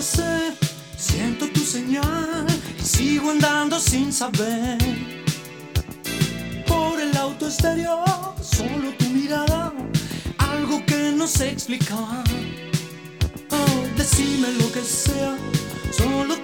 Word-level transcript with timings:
siento 0.00 1.48
tu 1.48 1.60
señal 1.60 2.46
y 2.78 2.82
sigo 2.84 3.30
andando 3.30 3.80
sin 3.80 4.12
saber. 4.12 4.78
Por 6.66 7.00
el 7.00 7.16
auto 7.16 7.46
exterior, 7.46 8.04
solo 8.40 8.92
tu 8.98 9.06
mirada, 9.06 9.72
algo 10.38 10.84
que 10.86 11.12
no 11.16 11.26
sé 11.26 11.50
explicar. 11.50 12.22
Oh, 13.50 13.96
decime 13.96 14.52
lo 14.52 14.70
que 14.70 14.82
sea, 14.82 15.36
solo 15.90 16.37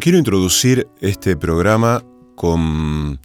Quiero 0.00 0.18
introducir 0.18 0.88
este 1.00 1.36
programa 1.36 2.04
con 2.34 3.20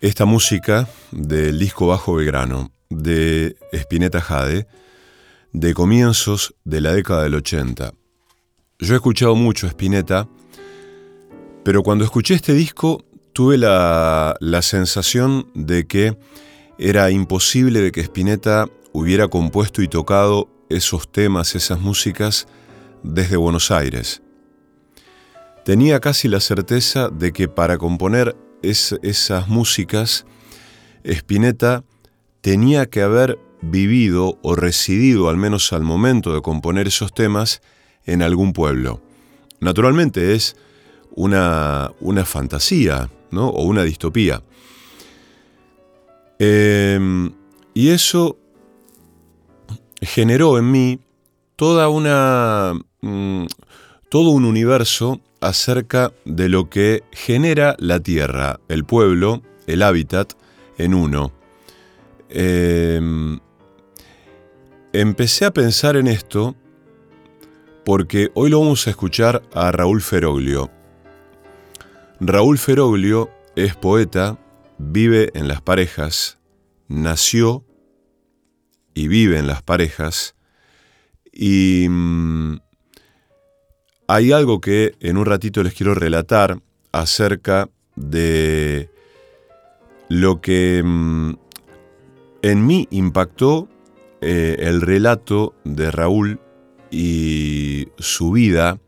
esta 0.00 0.24
música 0.24 0.88
del 1.10 1.58
disco 1.58 1.88
Bajo 1.88 2.14
Belgrano 2.14 2.70
de 2.90 3.56
Spinetta 3.72 4.20
Jade 4.20 4.66
de 5.52 5.74
comienzos 5.74 6.54
de 6.64 6.80
la 6.80 6.92
década 6.92 7.24
del 7.24 7.34
80. 7.34 7.92
Yo 8.78 8.94
he 8.94 8.96
escuchado 8.96 9.34
mucho 9.34 9.66
a 9.66 9.70
Spinetta, 9.70 10.28
pero 11.64 11.82
cuando 11.82 12.04
escuché 12.04 12.34
este 12.34 12.54
disco 12.54 13.04
tuve 13.32 13.58
la, 13.58 14.36
la 14.40 14.62
sensación 14.62 15.50
de 15.54 15.86
que 15.86 16.16
era 16.78 17.10
imposible 17.10 17.80
de 17.80 17.90
que 17.90 18.00
Spinetta 18.00 18.68
hubiera 18.92 19.28
compuesto 19.28 19.82
y 19.82 19.88
tocado 19.88 20.48
esos 20.70 21.10
temas, 21.10 21.54
esas 21.54 21.80
músicas, 21.80 22.46
desde 23.02 23.36
Buenos 23.36 23.70
Aires 23.70 24.23
tenía 25.64 26.00
casi 26.00 26.28
la 26.28 26.40
certeza 26.40 27.08
de 27.08 27.32
que 27.32 27.48
para 27.48 27.78
componer 27.78 28.36
esas 28.62 29.48
músicas, 29.48 30.26
Spinetta 31.02 31.84
tenía 32.40 32.86
que 32.86 33.02
haber 33.02 33.38
vivido 33.60 34.38
o 34.42 34.54
residido, 34.54 35.28
al 35.28 35.36
menos 35.36 35.72
al 35.72 35.82
momento 35.82 36.34
de 36.34 36.42
componer 36.42 36.86
esos 36.86 37.12
temas, 37.12 37.62
en 38.06 38.22
algún 38.22 38.52
pueblo. 38.52 39.00
Naturalmente 39.60 40.34
es 40.34 40.56
una, 41.14 41.90
una 42.00 42.24
fantasía 42.24 43.10
¿no? 43.30 43.48
o 43.48 43.64
una 43.64 43.82
distopía. 43.82 44.42
Em, 46.38 47.32
y 47.72 47.88
eso 47.88 48.38
generó 50.02 50.58
en 50.58 50.70
mí 50.70 51.00
toda 51.56 51.88
una... 51.88 52.74
Mm, 53.00 53.46
todo 54.14 54.30
un 54.30 54.44
universo 54.44 55.20
acerca 55.40 56.12
de 56.24 56.48
lo 56.48 56.70
que 56.70 57.02
genera 57.10 57.74
la 57.80 57.98
tierra, 57.98 58.60
el 58.68 58.84
pueblo, 58.84 59.42
el 59.66 59.82
hábitat, 59.82 60.34
en 60.78 60.94
uno. 60.94 61.32
Em, 62.28 63.40
empecé 64.92 65.46
a 65.46 65.52
pensar 65.52 65.96
en 65.96 66.06
esto 66.06 66.54
porque 67.84 68.30
hoy 68.34 68.50
lo 68.50 68.60
vamos 68.60 68.86
a 68.86 68.90
escuchar 68.90 69.42
a 69.52 69.72
Raúl 69.72 70.00
Feroglio. 70.00 70.70
Raúl 72.20 72.58
Feroglio 72.58 73.30
es 73.56 73.74
poeta, 73.74 74.38
vive 74.78 75.32
en 75.34 75.48
las 75.48 75.60
parejas, 75.60 76.38
nació 76.86 77.64
y 78.94 79.08
vive 79.08 79.40
en 79.40 79.48
las 79.48 79.64
parejas 79.64 80.36
y 81.32 81.88
mm, 81.90 82.58
hay 84.06 84.32
algo 84.32 84.60
que 84.60 84.94
en 85.00 85.16
un 85.16 85.26
ratito 85.26 85.62
les 85.62 85.74
quiero 85.74 85.94
relatar 85.94 86.60
acerca 86.92 87.68
de 87.96 88.90
lo 90.08 90.40
que 90.40 90.82
mm, 90.84 91.34
en 92.42 92.66
mí 92.66 92.88
impactó 92.90 93.68
eh, 94.20 94.56
el 94.60 94.80
relato 94.80 95.54
de 95.64 95.90
Raúl 95.90 96.40
y 96.90 97.88
su 97.98 98.32
vida 98.32 98.78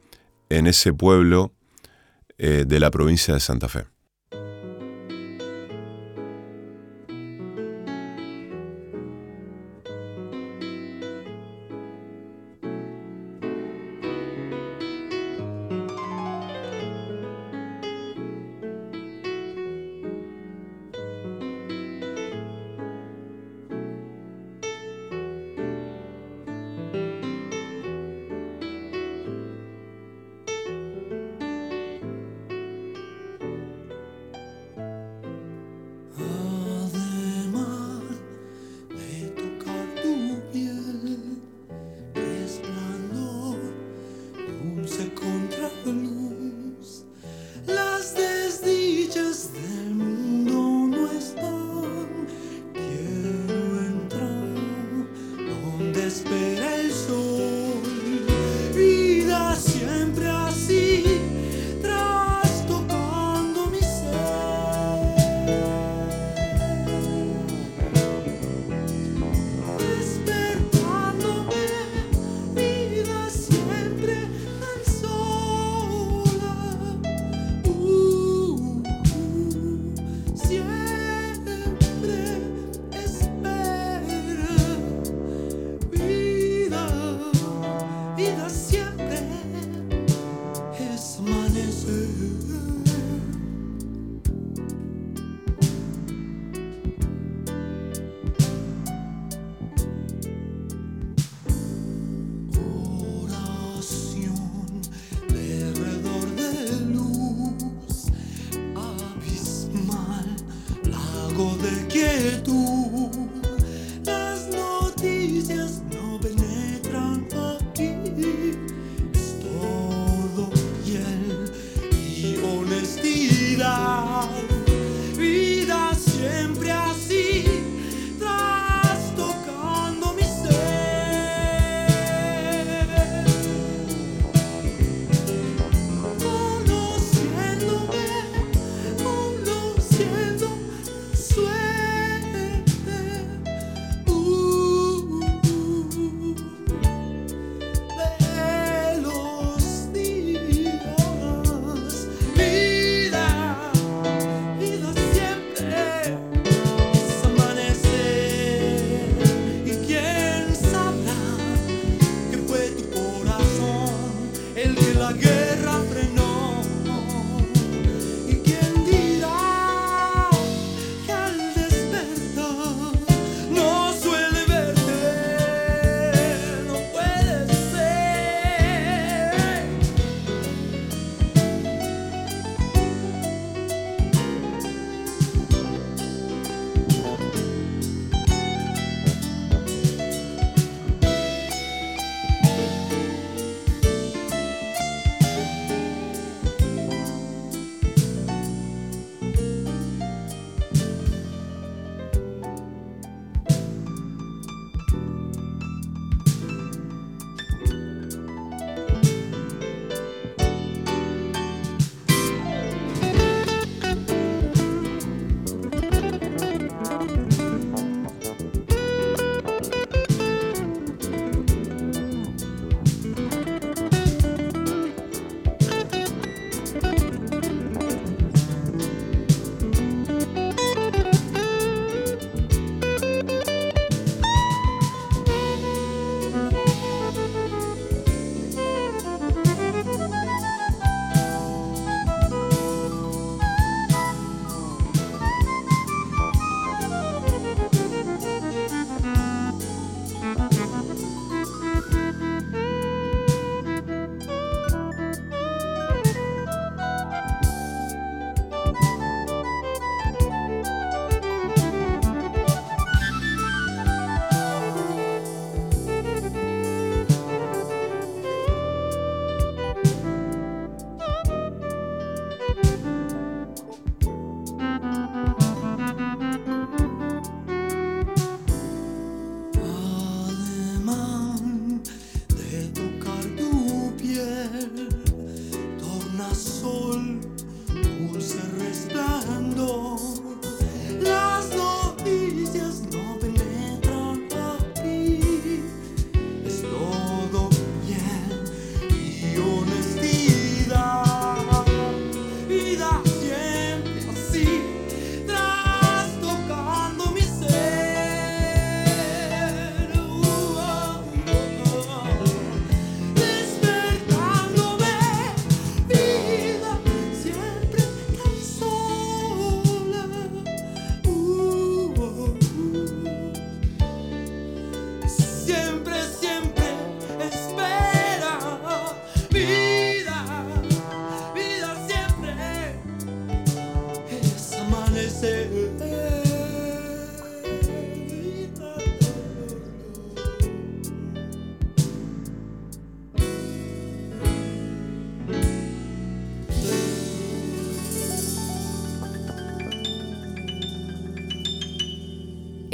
en 0.48 0.66
ese 0.66 0.92
pueblo 0.92 1.52
eh, 2.38 2.64
de 2.66 2.80
la 2.80 2.90
provincia 2.90 3.34
de 3.34 3.40
Santa 3.40 3.68
Fe. 3.68 3.86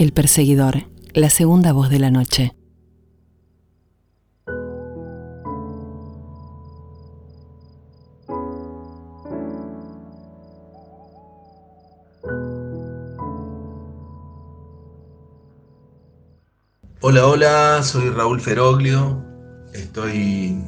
El 0.03 0.13
perseguidor, 0.13 0.89
la 1.15 1.31
segunda 1.31 1.73
voz 1.73 1.89
de 1.89 2.01
la 2.01 2.11
noche. 2.11 2.57
Hola, 17.01 17.27
hola, 17.29 17.83
soy 17.85 18.11
Raúl 18.11 18.41
Feroglio. 18.41 19.25
Estoy 19.73 20.65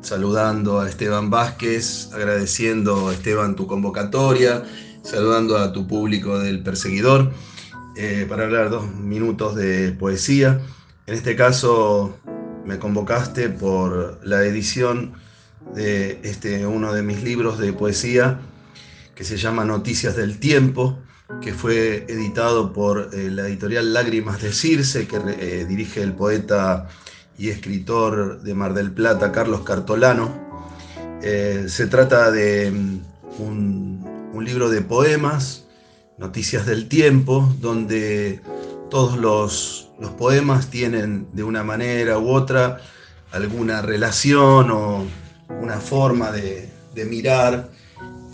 saludando 0.00 0.80
a 0.80 0.88
Esteban 0.88 1.28
Vázquez, 1.28 2.10
agradeciendo 2.14 3.08
a 3.08 3.12
Esteban 3.12 3.54
tu 3.54 3.66
convocatoria, 3.66 4.64
saludando 5.02 5.58
a 5.58 5.74
tu 5.74 5.86
público 5.86 6.38
del 6.38 6.62
perseguidor, 6.62 7.34
eh, 7.98 8.26
para 8.28 8.44
hablar 8.44 8.68
dos 8.68 8.92
minutos 8.94 9.54
de 9.54 9.90
poesía. 9.92 10.60
En 11.06 11.14
este 11.14 11.34
caso 11.34 12.18
me 12.66 12.78
convocaste 12.78 13.48
por 13.48 14.20
la 14.22 14.44
edición 14.44 15.14
de 15.74 16.20
este, 16.22 16.66
uno 16.66 16.92
de 16.92 17.02
mis 17.02 17.22
libros 17.22 17.58
de 17.58 17.72
poesía 17.72 18.38
que 19.14 19.24
se 19.24 19.38
llama 19.38 19.64
Noticias 19.64 20.14
del 20.14 20.38
Tiempo, 20.38 20.98
que 21.40 21.54
fue 21.54 22.04
editado 22.06 22.74
por 22.74 23.10
eh, 23.14 23.30
la 23.30 23.48
editorial 23.48 23.94
Lágrimas 23.94 24.42
de 24.42 24.52
Circe, 24.52 25.06
que 25.06 25.16
eh, 25.16 25.64
dirige 25.64 26.02
el 26.02 26.12
poeta 26.12 26.88
y 27.38 27.48
escritor 27.48 28.42
de 28.42 28.54
Mar 28.54 28.74
del 28.74 28.92
Plata, 28.92 29.32
Carlos 29.32 29.62
Cartolano. 29.62 30.30
se 31.22 31.86
trata 31.86 32.30
de 32.30 32.70
mm, 32.70 33.00
un, 33.38 34.30
un 34.34 34.44
libro 34.44 34.68
de 34.68 34.82
poemas, 34.82 35.65
Noticias 36.18 36.64
del 36.64 36.88
Tiempo, 36.88 37.52
donde 37.60 38.40
todos 38.90 39.18
los, 39.18 39.82
poemas 40.16 40.70
tienen 40.70 41.26
de 41.32 41.42
una 41.44 41.62
manera 41.62 42.18
u 42.18 42.30
otra 42.30 42.78
alguna 43.32 43.82
relación 43.82 44.70
o 44.70 45.04
una 45.60 45.78
forma 45.78 46.30
de, 46.30 46.70
mirar 47.06 47.68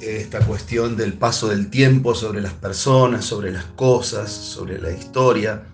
esta 0.00 0.38
cuestión 0.46 0.96
del 0.96 1.14
paso 1.14 1.48
del 1.48 1.70
tiempo 1.70 2.14
sobre 2.14 2.40
las 2.40 2.52
personas, 2.52 3.24
sobre 3.24 3.50
las 3.50 3.64
cosas, 3.64 4.30
sobre 4.30 4.80
la 4.80 4.92
historia. 4.92 5.64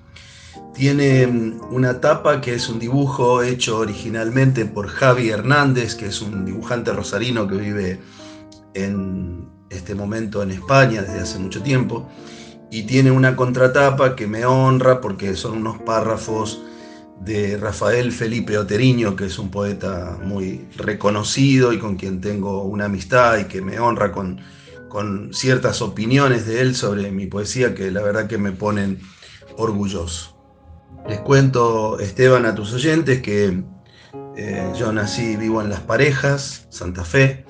Tiene 0.74 1.26
una 1.70 2.00
tapa 2.00 2.40
que 2.40 2.54
es 2.54 2.70
un 2.70 2.78
dibujo 2.78 3.42
hecho 3.42 3.78
originalmente 3.78 4.64
por 4.64 4.88
Javi 4.88 5.28
Hernández, 5.28 5.94
que 5.94 6.06
es 6.06 6.22
un 6.22 6.46
dibujante 6.46 6.92
rosarino 6.92 7.46
que 7.46 7.56
vive 7.56 8.00
en, 8.72 9.57
este 9.70 9.94
momento 9.94 10.42
en 10.42 10.50
España 10.50 11.02
desde 11.02 11.20
hace 11.20 11.38
mucho 11.38 11.62
tiempo 11.62 12.08
y 12.70 12.82
tiene 12.82 13.10
una 13.10 13.36
contratapa 13.36 14.14
que 14.14 14.26
me 14.26 14.44
honra 14.44 15.00
porque 15.00 15.34
son 15.36 15.58
unos 15.58 15.78
párrafos 15.78 16.62
de 17.20 17.56
Rafael 17.56 18.12
Felipe 18.12 18.58
Oteriño, 18.58 19.16
que 19.16 19.26
es 19.26 19.38
un 19.38 19.50
poeta 19.50 20.18
muy 20.22 20.66
reconocido 20.76 21.72
y 21.72 21.78
con 21.78 21.96
quien 21.96 22.20
tengo 22.20 22.62
una 22.62 22.84
amistad 22.84 23.38
y 23.38 23.44
que 23.44 23.60
me 23.60 23.80
honra 23.80 24.12
con, 24.12 24.40
con 24.88 25.32
ciertas 25.32 25.82
opiniones 25.82 26.46
de 26.46 26.60
él 26.60 26.76
sobre 26.76 27.10
mi 27.10 27.26
poesía 27.26 27.74
que 27.74 27.90
la 27.90 28.02
verdad 28.02 28.26
que 28.26 28.38
me 28.38 28.52
ponen 28.52 29.00
orgulloso. 29.56 30.36
Les 31.08 31.20
cuento, 31.20 31.98
Esteban, 31.98 32.46
a 32.46 32.54
tus 32.54 32.72
oyentes 32.72 33.22
que 33.22 33.62
eh, 34.36 34.72
yo 34.78 34.92
nací 34.92 35.36
vivo 35.36 35.60
en 35.62 35.70
Las 35.70 35.80
Parejas, 35.80 36.66
Santa 36.70 37.04
Fe, 37.04 37.44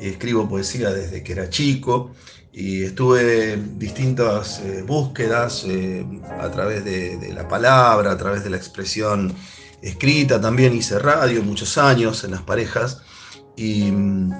escribo 0.00 0.48
poesía 0.48 0.90
desde 0.90 1.22
que 1.22 1.32
era 1.32 1.48
chico 1.50 2.12
y 2.52 2.84
estuve 2.84 3.54
en 3.54 3.78
distintas 3.78 4.60
eh, 4.60 4.82
búsquedas 4.86 5.64
eh, 5.66 6.04
a 6.38 6.50
través 6.50 6.84
de, 6.84 7.32
la 7.32 7.48
palabra, 7.48 8.12
a 8.12 8.18
través 8.18 8.44
de 8.44 8.50
la 8.50 8.58
expresión 8.58 9.32
escrita, 9.80 10.40
también 10.40 10.74
hice 10.74 10.98
radio 10.98 11.42
muchos 11.42 11.78
años 11.78 12.24
en 12.24 12.32
las 12.32 12.42
parejas 12.42 13.00
y 13.56 13.90
mm, 13.90 14.32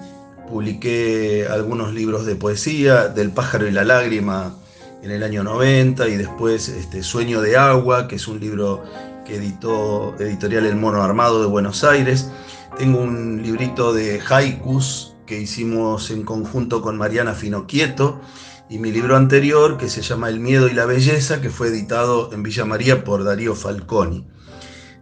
publiqué 0.48 1.46
algunos 1.50 1.94
libros 1.94 2.26
de 2.26 2.36
poesía, 2.36 3.08
Del 3.08 3.30
pájaro 3.30 3.66
y 3.66 3.70
la 3.72 3.84
lágrima 3.84 4.54
en 5.02 5.10
el 5.10 5.22
año 5.22 5.42
90 5.42 6.06
y 6.08 6.16
después 6.16 6.68
este, 6.68 7.02
Sueño 7.02 7.40
de 7.40 7.56
agua, 7.56 8.08
que 8.08 8.16
es 8.16 8.28
un 8.28 8.38
libro 8.38 8.84
que 9.24 9.36
editó 9.36 10.14
Editorial 10.18 10.66
El 10.66 10.76
Mono 10.76 11.02
Armado 11.02 11.40
de 11.40 11.46
Buenos 11.46 11.82
Aires. 11.82 12.30
Tengo 12.78 13.00
un 13.00 13.42
librito 13.42 13.92
de 13.92 14.20
haikus 14.28 15.11
que 15.26 15.40
hicimos 15.40 16.10
en 16.10 16.24
conjunto 16.24 16.82
con 16.82 16.96
Mariana 16.96 17.34
Finoquieto 17.34 18.20
y 18.68 18.78
mi 18.78 18.90
libro 18.90 19.16
anterior 19.16 19.76
que 19.76 19.88
se 19.88 20.02
llama 20.02 20.28
El 20.28 20.40
miedo 20.40 20.68
y 20.68 20.72
la 20.72 20.86
belleza, 20.86 21.40
que 21.40 21.50
fue 21.50 21.68
editado 21.68 22.32
en 22.32 22.42
Villa 22.42 22.64
María 22.64 23.04
por 23.04 23.24
Darío 23.24 23.54
Falconi. 23.54 24.26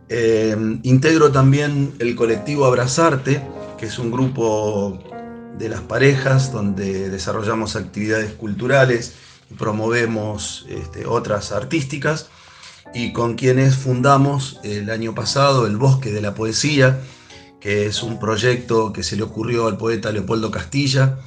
Eh, 0.08 0.56
integro 0.82 1.30
también 1.30 1.94
el 2.00 2.16
colectivo 2.16 2.66
Abrazarte, 2.66 3.42
que 3.78 3.86
es 3.86 3.98
un 3.98 4.10
grupo 4.10 4.98
de 5.56 5.68
las 5.68 5.82
parejas 5.82 6.52
donde 6.52 7.10
desarrollamos 7.10 7.76
actividades 7.76 8.32
culturales 8.32 9.14
y 9.50 9.54
promovemos 9.54 10.66
este, 10.68 11.06
otras 11.06 11.52
artísticas 11.52 12.28
y 12.92 13.12
con 13.12 13.36
quienes 13.36 13.76
fundamos 13.76 14.58
el 14.64 14.90
año 14.90 15.14
pasado 15.14 15.66
el 15.66 15.76
Bosque 15.76 16.10
de 16.10 16.20
la 16.20 16.34
Poesía, 16.34 17.00
que 17.60 17.86
es 17.86 18.02
un 18.02 18.18
proyecto 18.18 18.92
que 18.92 19.02
se 19.02 19.16
le 19.16 19.22
ocurrió 19.22 19.66
al 19.66 19.76
poeta 19.76 20.10
Leopoldo 20.10 20.50
Castilla 20.50 21.18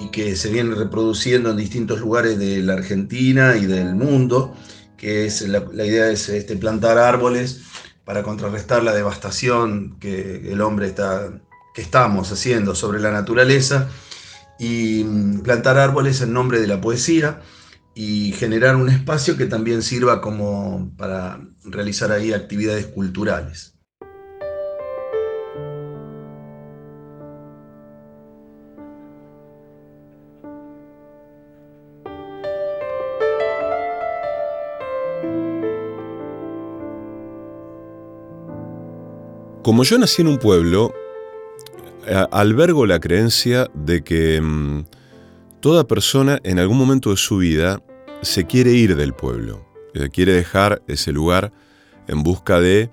y 0.00 0.08
que 0.08 0.36
se 0.36 0.50
viene 0.50 0.74
reproduciendo 0.74 1.50
en 1.50 1.56
distintos 1.56 2.00
lugares 2.00 2.38
de 2.38 2.62
la 2.62 2.74
Argentina 2.74 3.56
y 3.56 3.66
del 3.66 3.94
mundo, 3.94 4.54
que 4.96 5.26
es 5.26 5.42
la, 5.42 5.58
idea 5.84 6.10
es 6.10 6.28
este, 6.28 6.56
plantar 6.56 6.98
árboles 6.98 7.62
para 8.04 8.22
contrarrestar 8.22 8.82
la 8.82 8.94
devastación 8.94 9.98
que 10.00 10.52
el 10.52 10.60
hombre 10.60 10.86
está, 10.86 11.30
que 11.74 11.82
estamos 11.82 12.32
haciendo 12.32 12.74
sobre 12.74 13.00
la 13.00 13.10
naturaleza 13.10 13.88
y 14.58 15.04
mm, 15.04 15.40
plantar 15.40 15.78
árboles 15.78 16.20
en 16.22 16.32
nombre 16.32 16.60
de 16.60 16.66
la 16.66 16.80
poesía 16.80 17.42
y 17.94 18.32
generar 18.32 18.76
un 18.76 18.88
espacio 18.90 19.36
que 19.36 19.46
también 19.46 19.82
sirva 19.82 20.20
como 20.20 20.92
para 20.96 21.40
realizar 21.64 22.12
ahí 22.12 22.32
actividades 22.32 22.86
culturales. 22.86 23.75
Como 39.66 39.82
yo 39.82 39.98
nací 39.98 40.22
en 40.22 40.28
un 40.28 40.38
pueblo, 40.38 40.94
albergo 42.30 42.86
la 42.86 43.00
creencia 43.00 43.68
de 43.74 44.04
que 44.04 44.40
mm, 44.40 44.84
toda 45.58 45.88
persona 45.88 46.38
en 46.44 46.60
algún 46.60 46.78
momento 46.78 47.10
de 47.10 47.16
su 47.16 47.38
vida 47.38 47.82
se 48.22 48.46
quiere 48.46 48.70
ir 48.70 48.94
del 48.94 49.12
pueblo, 49.12 49.66
eh, 49.92 50.08
quiere 50.12 50.34
dejar 50.34 50.82
ese 50.86 51.10
lugar 51.10 51.50
en 52.06 52.22
busca 52.22 52.60
de 52.60 52.90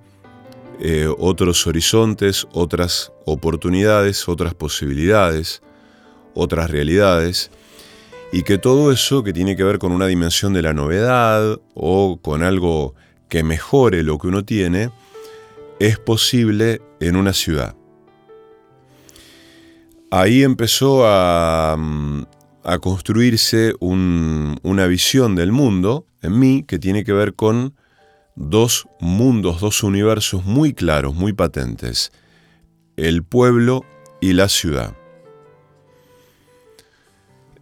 eh, 0.79 1.07
otros 1.19 1.67
horizontes, 1.67 2.47
otras 2.53 3.11
oportunidades, 3.27 4.27
otras 4.27 4.55
posibilidades, 4.55 5.61
otras 6.33 6.71
realidades, 6.71 7.51
y 8.31 8.41
que 8.41 8.57
todo 8.57 8.91
eso 8.91 9.23
que 9.23 9.31
tiene 9.31 9.55
que 9.55 9.63
ver 9.63 9.77
con 9.77 9.91
una 9.91 10.07
dimensión 10.07 10.53
de 10.53 10.63
la 10.63 10.73
novedad 10.73 11.59
o 11.75 12.17
con 12.19 12.41
algo 12.41 12.95
que 13.29 13.43
mejore 13.43 14.01
lo 14.01 14.17
que 14.17 14.25
uno 14.25 14.43
tiene, 14.43 14.89
es 15.83 15.99
posible 15.99 16.81
en 17.01 17.17
una 17.17 17.33
ciudad. 17.33 17.75
Ahí 20.11 20.41
empezó 20.41 21.05
a, 21.05 21.75
mm, 21.77 22.23
construirse 22.79 23.73
una 23.81 24.87
visión 24.87 25.35
del 25.35 25.51
mundo 25.51 26.05
en 26.21 26.39
mí 26.39 26.63
que 26.65 26.79
tiene 26.79 27.03
que 27.03 27.11
ver 27.11 27.33
con 27.33 27.75
dos 28.37 28.87
mundos, 29.01 29.59
dos 29.59 29.83
universos 29.83 30.45
muy 30.45 30.73
claros, 30.73 31.13
muy 31.15 31.33
patentes, 31.33 32.13
el 32.95 33.23
pueblo 33.23 33.83
y 34.21 34.31
la 34.31 34.47
ciudad. 34.47 34.95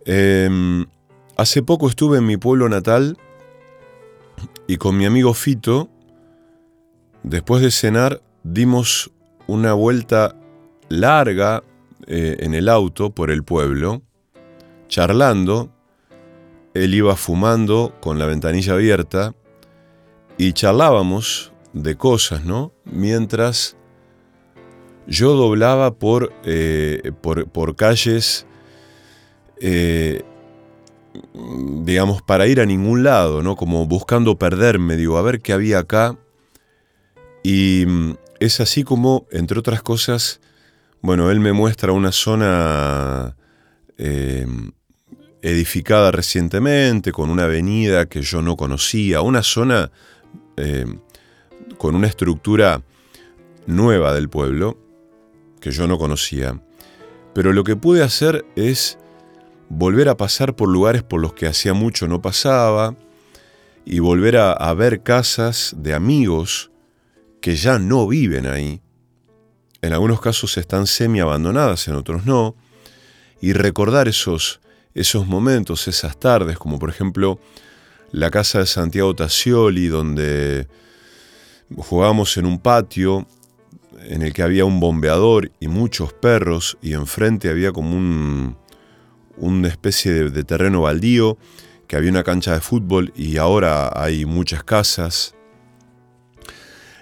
Em, 0.05 0.85
hace 1.37 1.63
poco 1.63 1.89
estuve 1.89 2.19
en 2.19 2.27
mi 2.27 2.37
pueblo 2.37 2.69
natal 2.69 3.17
y 4.67 4.77
con 4.77 4.95
mi 4.95 5.07
amigo 5.07 5.33
Fito 5.33 5.89
Después 7.23 7.61
de 7.61 7.71
cenar 7.71 8.21
dimos 8.43 9.11
una 9.47 9.73
vuelta 9.73 10.35
larga 10.89 11.63
eh, 12.07 12.37
en 12.39 12.53
el 12.53 12.67
auto 12.67 13.11
por 13.11 13.31
el 13.31 13.43
pueblo, 13.43 14.01
charlando. 14.87 15.71
Él 16.73 16.93
iba 16.93 17.15
fumando 17.15 17.93
con 18.01 18.17
la 18.17 18.25
ventanilla 18.25 18.73
abierta 18.73 19.35
y 20.37 20.53
charlábamos 20.53 21.51
de 21.73 21.95
cosas, 21.95 22.43
¿no? 22.45 22.73
Mientras 22.85 23.77
yo 25.07 25.33
doblaba 25.33 25.95
por, 25.95 26.33
eh, 26.45 27.11
por, 27.21 27.75
calles, 27.75 28.45
eh, 29.59 30.23
digamos, 31.83 32.21
para 32.21 32.47
ir 32.47 32.61
a 32.61 32.65
ningún 32.65 33.03
lado, 33.03 33.43
¿no? 33.43 33.55
Como 33.55 33.85
buscando 33.85 34.37
perderme, 34.37 34.95
digo, 34.95 35.17
a 35.17 35.21
ver 35.21 35.41
qué 35.41 35.53
había 35.53 35.79
acá. 35.79 36.17
Y 37.43 37.85
mm, 37.87 38.15
es 38.39 38.59
así 38.59 38.83
como, 38.83 39.27
entre 39.31 39.59
otras 39.59 39.81
cosas, 39.81 40.41
bueno, 41.01 41.31
él 41.31 41.39
me 41.39 41.53
muestra 41.53 41.91
una 41.91 42.11
zona 42.11 43.35
eh, 43.97 44.45
edificada 45.41 46.11
recientemente, 46.11 47.11
con 47.11 47.29
una 47.29 47.43
avenida 47.45 48.05
que 48.05 48.21
yo 48.21 48.41
no 48.41 48.55
conocía, 48.55 49.21
una 49.21 49.43
zona 49.43 49.91
eh, 50.57 50.85
con 51.77 51.95
una 51.95 52.07
estructura 52.07 52.83
nueva 53.65 54.13
del 54.13 54.29
pueblo 54.29 54.77
que 55.59 55.71
yo 55.71 55.87
no 55.87 55.97
conocía. 55.97 56.61
Pero 57.33 57.53
lo 57.53 57.63
que 57.63 57.75
pude 57.75 58.03
hacer 58.03 58.45
es 58.55 58.97
volver 59.69 60.09
a 60.09 60.17
pasar 60.17 60.55
por 60.55 60.69
lugares 60.69 61.03
por 61.03 61.21
los 61.21 61.33
que 61.33 61.47
hacía 61.47 61.73
mucho 61.73 62.07
no 62.07 62.21
pasaba 62.21 62.95
y 63.85 63.99
volver 63.99 64.37
a, 64.37 64.73
ver 64.73 65.01
casas 65.01 65.73
de 65.77 65.93
amigos 65.93 66.70
que 67.41 67.55
ya 67.55 67.79
no 67.79 68.07
viven 68.07 68.45
ahí. 68.45 68.81
En 69.81 69.93
algunos 69.93 70.21
casos 70.21 70.57
están 70.57 70.87
semi 70.87 71.19
abandonadas, 71.19 71.87
en 71.87 71.95
otros 71.95 72.25
no. 72.25 72.55
Y 73.41 73.53
recordar 73.53 74.07
esos, 74.07 74.61
esos 74.93 75.27
momentos, 75.27 75.87
esas 75.87 76.19
tardes, 76.19 76.57
como 76.57 76.77
por 76.77 76.89
ejemplo 76.89 77.39
la 78.11 78.29
casa 78.29 78.59
de 78.59 78.65
Santiago 78.67 79.15
Tassioli, 79.15 79.87
donde 79.87 80.67
jugábamos 81.75 82.37
en 82.37 82.45
un 82.45 82.59
patio 82.59 83.27
en 84.03 84.21
el 84.21 84.33
que 84.33 84.43
había 84.43 84.65
un 84.65 84.79
bombeador 84.79 85.51
y 85.59 85.67
muchos 85.67 86.13
perros 86.13 86.77
y 86.81 86.93
enfrente 86.93 87.49
había 87.49 87.71
como 87.71 87.95
un, 87.95 88.57
una 89.37 89.67
especie 89.67 90.29
de, 90.29 90.43
terreno 90.43 90.81
baldío, 90.81 91.37
que 91.87 91.95
había 91.95 92.11
una 92.11 92.23
cancha 92.23 92.53
de 92.53 92.61
fútbol 92.61 93.11
y 93.15 93.37
ahora 93.37 93.91
hay 93.95 94.25
muchas 94.25 94.63
casas. 94.63 95.35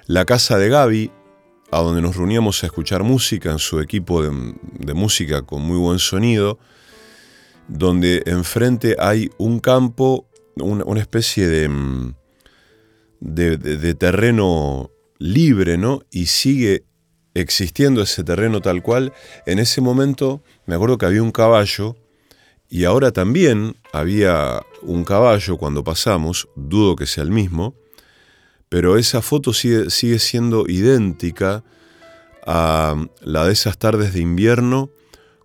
La 0.09 0.25
casa 0.25 0.57
de 0.57 0.69
Gaby, 0.69 1.11
a 1.69 1.81
donde 1.81 2.01
nos 2.01 2.15
reuníamos 2.15 2.63
a 2.63 2.65
escuchar 2.65 3.03
música 3.03 3.51
en 3.51 3.59
su 3.59 3.79
equipo 3.79 4.23
de, 4.23 4.93
música 4.95 5.43
con 5.43 5.61
muy 5.61 5.77
buen 5.77 5.99
sonido, 5.99 6.57
donde 7.67 8.23
enfrente 8.25 8.95
hay 8.97 9.29
un 9.37 9.59
campo, 9.59 10.27
una, 10.55 10.99
especie 10.99 11.47
de, 11.47 11.69
de, 13.19 13.57
de, 13.57 13.93
terreno 13.93 14.89
libre, 15.19 15.77
¿no? 15.77 16.01
Y 16.09 16.25
sigue 16.25 16.85
existiendo 17.35 18.01
ese 18.01 18.23
terreno 18.23 18.61
tal 18.61 18.81
cual. 18.81 19.13
En 19.45 19.59
ese 19.59 19.79
momento 19.79 20.41
me 20.65 20.73
acuerdo 20.73 20.97
que 20.97 21.05
había 21.05 21.21
un 21.21 21.31
caballo 21.31 21.97
y 22.67 22.85
ahora 22.85 23.11
también 23.11 23.77
había 23.93 24.59
un 24.81 25.03
caballo 25.03 25.57
cuando 25.57 25.83
pasamos, 25.83 26.49
dudo 26.55 26.95
que 26.95 27.05
sea 27.05 27.23
el 27.23 27.29
mismo, 27.29 27.75
pero 28.69 28.97
esa 28.97 29.21
foto 29.21 29.51
sigue, 29.51 29.89
siendo 30.19 30.65
idéntica 30.67 31.63
a 32.45 32.95
la 33.21 33.45
de 33.45 33.53
esas 33.53 33.77
tardes 33.77 34.13
de 34.13 34.21
invierno 34.21 34.89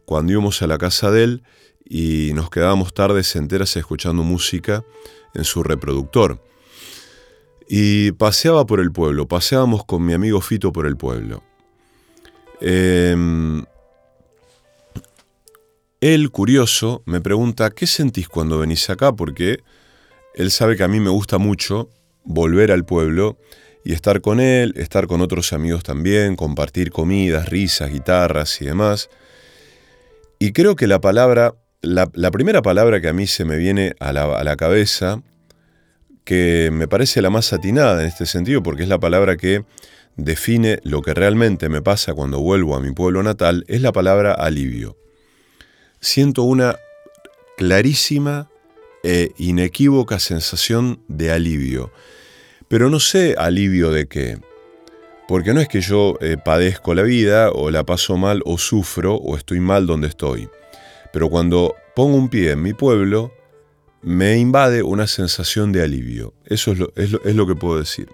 cuando 0.04 0.32
íbamos 0.32 0.60
a 0.62 0.66
la 0.66 0.78
casa 0.78 1.10
de 1.10 1.24
él 1.24 1.42
y 1.84 2.32
nos 2.34 2.50
quedábamos 2.50 2.92
tardes 2.92 3.34
enteras 3.36 3.76
escuchando 3.76 4.22
música 4.22 4.84
en 5.34 5.44
su 5.44 5.62
reproductor. 5.62 6.40
Y 7.66 8.12
paseaba 8.12 8.66
por 8.66 8.80
el 8.80 8.92
pueblo, 8.92 9.26
paseábamos 9.26 9.84
con 9.84 10.04
mi 10.04 10.12
amigo 10.12 10.40
Fito 10.42 10.70
por 10.70 10.86
el 10.86 10.98
pueblo. 10.98 11.42
Em, 12.60 13.64
él, 16.00 16.30
curioso, 16.30 17.02
me 17.06 17.22
pregunta, 17.22 17.70
¿qué 17.70 17.86
sentís 17.86 18.28
cuando 18.28 18.58
venís 18.58 18.90
acá? 18.90 19.12
Porque 19.16 19.60
él 20.34 20.50
sabe 20.50 20.76
que 20.76 20.84
a 20.84 20.88
mí 20.88 21.00
me 21.00 21.08
gusta 21.08 21.38
mucho 21.38 21.88
volver 22.24 22.72
al 22.72 22.84
pueblo 22.84 23.38
y 23.84 23.92
estar 23.92 24.20
con 24.20 24.40
él, 24.40 24.72
estar 24.76 25.06
con 25.06 25.20
otros 25.20 25.52
amigos 25.52 25.82
también, 25.82 26.36
compartir 26.36 26.90
comidas, 26.90 27.48
risas, 27.48 27.90
guitarras 27.90 28.60
y 28.60 28.66
demás. 28.66 29.10
Y 30.38 30.52
creo 30.52 30.74
que 30.76 30.86
la 30.86 31.00
palabra, 31.00 31.54
la, 31.82 32.06
primera 32.30 32.62
palabra 32.62 33.00
que 33.00 33.08
a 33.08 33.12
mí 33.12 33.26
se 33.26 33.44
me 33.44 33.56
viene 33.56 33.94
a 34.00 34.12
la, 34.12 34.24
a 34.24 34.44
la 34.44 34.56
cabeza, 34.56 35.22
que 36.24 36.70
me 36.72 36.88
parece 36.88 37.20
la 37.20 37.30
más 37.30 37.52
atinada 37.52 38.00
en 38.00 38.08
este 38.08 38.26
sentido, 38.26 38.62
porque 38.62 38.82
es 38.82 38.88
la 38.88 38.98
palabra 38.98 39.36
que 39.36 39.64
define 40.16 40.80
lo 40.82 41.02
que 41.02 41.12
realmente 41.12 41.68
me 41.68 41.82
pasa 41.82 42.14
cuando 42.14 42.40
vuelvo 42.40 42.74
a 42.76 42.80
mi 42.80 42.92
pueblo 42.92 43.22
natal, 43.22 43.64
es 43.68 43.82
la 43.82 43.92
palabra 43.92 44.32
alivio 44.32 44.96
siento 46.04 46.42
una 46.42 46.76
clarísima 47.56 48.50
e 49.04 49.32
inequívoca 49.36 50.18
sensación 50.18 51.00
de 51.06 51.30
alivio. 51.30 51.92
Pero 52.68 52.88
no 52.90 52.98
sé 52.98 53.36
alivio 53.38 53.90
de 53.90 54.08
qué. 54.08 54.38
Porque 55.28 55.54
no 55.54 55.60
es 55.60 55.68
que 55.68 55.80
yo 55.80 56.16
eh, 56.20 56.36
padezco 56.42 56.94
la 56.94 57.02
vida 57.02 57.50
o 57.50 57.70
la 57.70 57.84
paso 57.84 58.16
mal 58.16 58.42
o 58.44 58.58
sufro 58.58 59.14
o 59.14 59.36
estoy 59.36 59.60
mal 59.60 59.86
donde 59.86 60.08
estoy. 60.08 60.48
Pero 61.12 61.28
cuando 61.28 61.76
pongo 61.94 62.16
un 62.16 62.28
pie 62.28 62.52
en 62.52 62.62
mi 62.62 62.72
pueblo, 62.72 63.32
me 64.02 64.38
invade 64.38 64.82
una 64.82 65.06
sensación 65.06 65.72
de 65.72 65.82
alivio. 65.82 66.34
Eso 66.44 66.72
es 66.72 67.36
lo, 67.36 67.46
que 67.46 67.54
puedo 67.54 67.78
decir. 67.78 68.08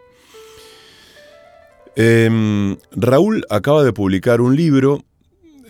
Em, 1.96 2.76
Raúl 2.92 3.44
acaba 3.48 3.83
de 3.83 3.92
publicar 3.92 4.40
un 4.40 4.55
libro 4.55 5.05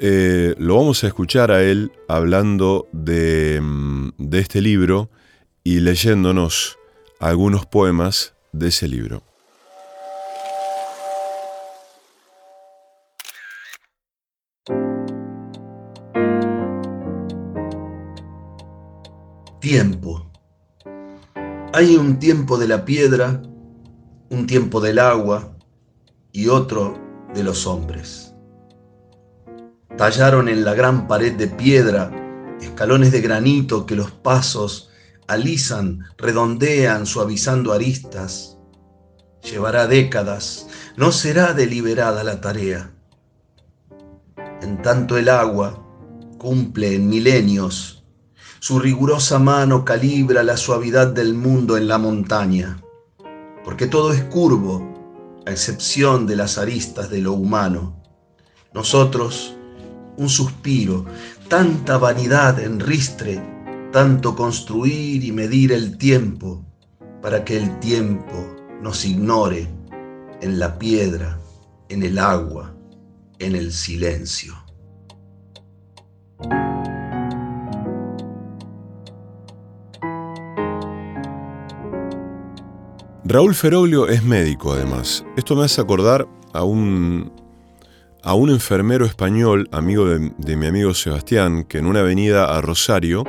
eh, 0.03 0.55
lo 0.57 0.77
vamos 0.77 1.05
a 1.05 1.09
escuchar 1.09 1.51
a 1.51 1.63
él 1.63 1.93
hablando 2.09 2.89
de, 2.91 3.61
mm, 3.61 4.13
de 4.17 4.39
este 4.39 4.63
libro 4.63 5.11
y 5.63 5.81
leyéndonos 5.81 6.79
algunos 7.19 7.67
poemas 7.67 8.33
de 8.53 8.69
ese 8.69 8.89
libro. 8.89 9.23
Tiempo. 19.61 20.31
Hay 21.75 21.97
un 21.97 22.19
tiempo 22.19 22.57
de 22.57 22.69
la 22.69 22.87
piedra, 22.87 23.43
un 24.31 24.47
tiempo 24.47 24.81
del 24.81 24.99
agua 24.99 25.55
y 26.33 26.49
otro 26.49 26.99
de 27.35 27.45
los 27.45 27.67
hombres 27.67 28.30
Tallaron 29.97 30.49
en 30.49 30.65
la 30.65 30.75
gran 30.75 31.07
pared 31.07 31.35
de 31.35 31.49
piedra 31.49 32.11
escalones 32.61 33.13
de 33.13 33.21
granito 33.21 33.87
que 33.87 33.97
los 33.97 34.11
pasos 34.11 34.91
alisan, 35.27 36.05
redondean, 36.19 37.07
suavizando 37.07 37.73
aristas. 37.73 38.59
Llevará 39.43 39.87
décadas, 39.87 40.67
no 40.97 41.13
será 41.13 41.55
deliberada 41.55 42.25
la 42.25 42.41
tarea. 42.41 42.93
En 44.61 44.83
tanto 44.83 45.17
el 45.17 45.29
agua 45.29 45.87
cumple 46.39 46.95
en 46.95 47.09
milenios, 47.09 48.05
su 48.59 48.79
rigurosa 48.79 49.39
mano 49.39 49.85
calibra 49.85 50.43
la 50.43 50.57
suavidad 50.57 51.09
del 51.09 51.35
mundo 51.35 51.79
en 51.79 51.89
la 51.89 51.97
montaña, 51.97 52.83
porque 53.65 53.87
todo 53.87 54.13
es 54.13 54.23
curvo, 54.25 54.87
a 55.47 55.51
excepción 55.51 56.27
de 56.27 56.37
las 56.37 56.59
aristas 56.59 57.09
de 57.09 57.21
lo 57.21 57.33
humano. 57.33 58.03
Nosotros, 58.75 59.57
un 60.17 60.29
suspiro, 60.29 61.07
tanta 61.49 61.99
vanidad 61.99 62.61
en 62.61 62.81
ristre, 62.81 63.43
tanto 63.93 64.35
construir 64.35 65.25
y 65.25 65.33
medir 65.33 65.73
el 65.73 65.99
tiempo, 65.99 66.65
para 67.23 67.45
que 67.45 67.57
el 67.57 67.79
tiempo 67.81 68.57
nos 68.81 69.05
ignore 69.05 69.69
en 70.41 70.59
la 70.59 70.79
piedra, 70.79 71.39
en 71.89 72.03
el 72.03 72.19
agua, 72.19 72.75
en 73.39 73.57
el 73.57 73.73
silencio. 73.73 74.55
Raúl 83.25 83.55
Feroglio 83.55 84.09
es 84.09 84.25
médico 84.25 84.73
además. 84.73 85.25
Esto 85.37 85.55
me 85.55 85.65
hace 85.65 85.81
acordar 85.81 86.27
a 86.53 86.65
un 86.65 87.40
a 88.23 88.35
un 88.35 88.51
enfermero 88.51 89.07
español, 89.07 89.69
amigo 89.73 90.07
de, 90.07 90.57
mi 90.57 90.67
amigo 90.67 90.95
Sebastián, 90.95 91.65
que 91.65 91.79
en 91.79 91.87
una 91.87 92.01
avenida 92.01 92.57
a 92.57 92.61
Rosario 92.61 93.25